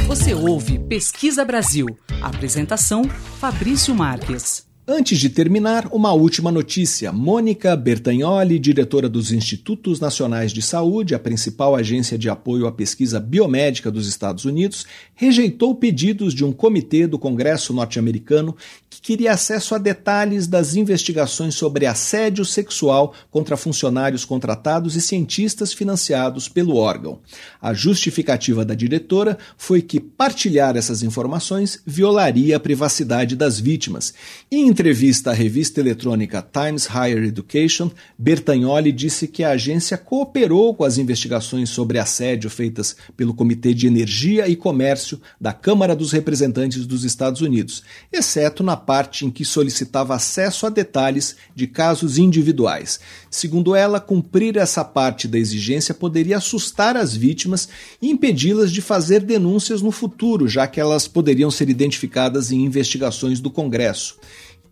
[0.10, 1.86] Você ouve Pesquisa Brasil.
[2.20, 3.03] Apresentação:
[3.39, 4.68] Fabrício Marques.
[4.92, 7.12] Antes de terminar, uma última notícia.
[7.12, 13.20] Mônica Bertagnoli, diretora dos Institutos Nacionais de Saúde, a principal agência de apoio à pesquisa
[13.20, 18.58] biomédica dos Estados Unidos, rejeitou pedidos de um comitê do Congresso norte-americano
[18.90, 25.72] que queria acesso a detalhes das investigações sobre assédio sexual contra funcionários contratados e cientistas
[25.72, 27.20] financiados pelo órgão.
[27.62, 34.16] A justificativa da diretora foi que partilhar essas informações violaria a privacidade das vítimas.
[34.52, 40.86] Em entrevista à revista eletrônica Times Higher Education, Bertagnoli disse que a agência cooperou com
[40.86, 46.86] as investigações sobre assédio feitas pelo Comitê de Energia e Comércio da Câmara dos Representantes
[46.86, 53.01] dos Estados Unidos, exceto na parte em que solicitava acesso a detalhes de casos individuais.
[53.30, 57.67] Segundo ela, cumprir essa parte da exigência poderia assustar as vítimas
[58.01, 63.41] e impedi-las de fazer denúncias no futuro, já que elas poderiam ser identificadas em investigações
[63.41, 64.17] do Congresso.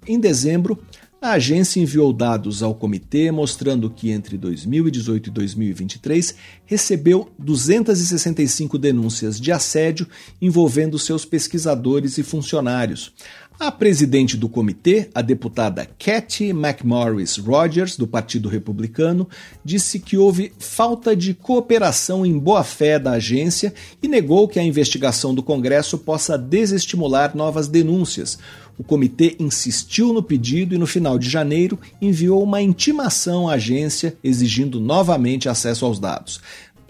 [0.08, 0.80] Em dezembro,
[1.22, 6.36] a agência enviou dados ao comitê mostrando que entre 2018 e 2023
[6.66, 10.08] recebeu 265 denúncias de assédio
[10.42, 13.12] envolvendo seus pesquisadores e funcionários.
[13.60, 19.28] A presidente do comitê, a deputada Cathy McMorris Rogers, do Partido Republicano,
[19.66, 25.34] disse que houve falta de cooperação em boa-fé da agência e negou que a investigação
[25.34, 28.38] do Congresso possa desestimular novas denúncias.
[28.78, 34.16] O comitê insistiu no pedido e, no final de janeiro, enviou uma intimação à agência
[34.24, 36.40] exigindo novamente acesso aos dados.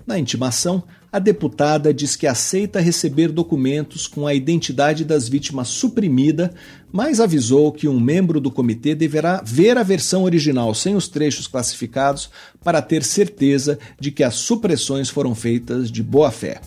[0.06, 6.54] Na intimação, a deputada diz que aceita receber documentos com a identidade das vítimas suprimida,
[6.92, 11.48] mas avisou que um membro do comitê deverá ver a versão original sem os trechos
[11.48, 12.30] classificados
[12.64, 16.60] para ter certeza de que as supressões foram feitas de boa fé.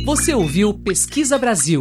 [0.06, 1.80] Você ouviu Pesquisa Brasil,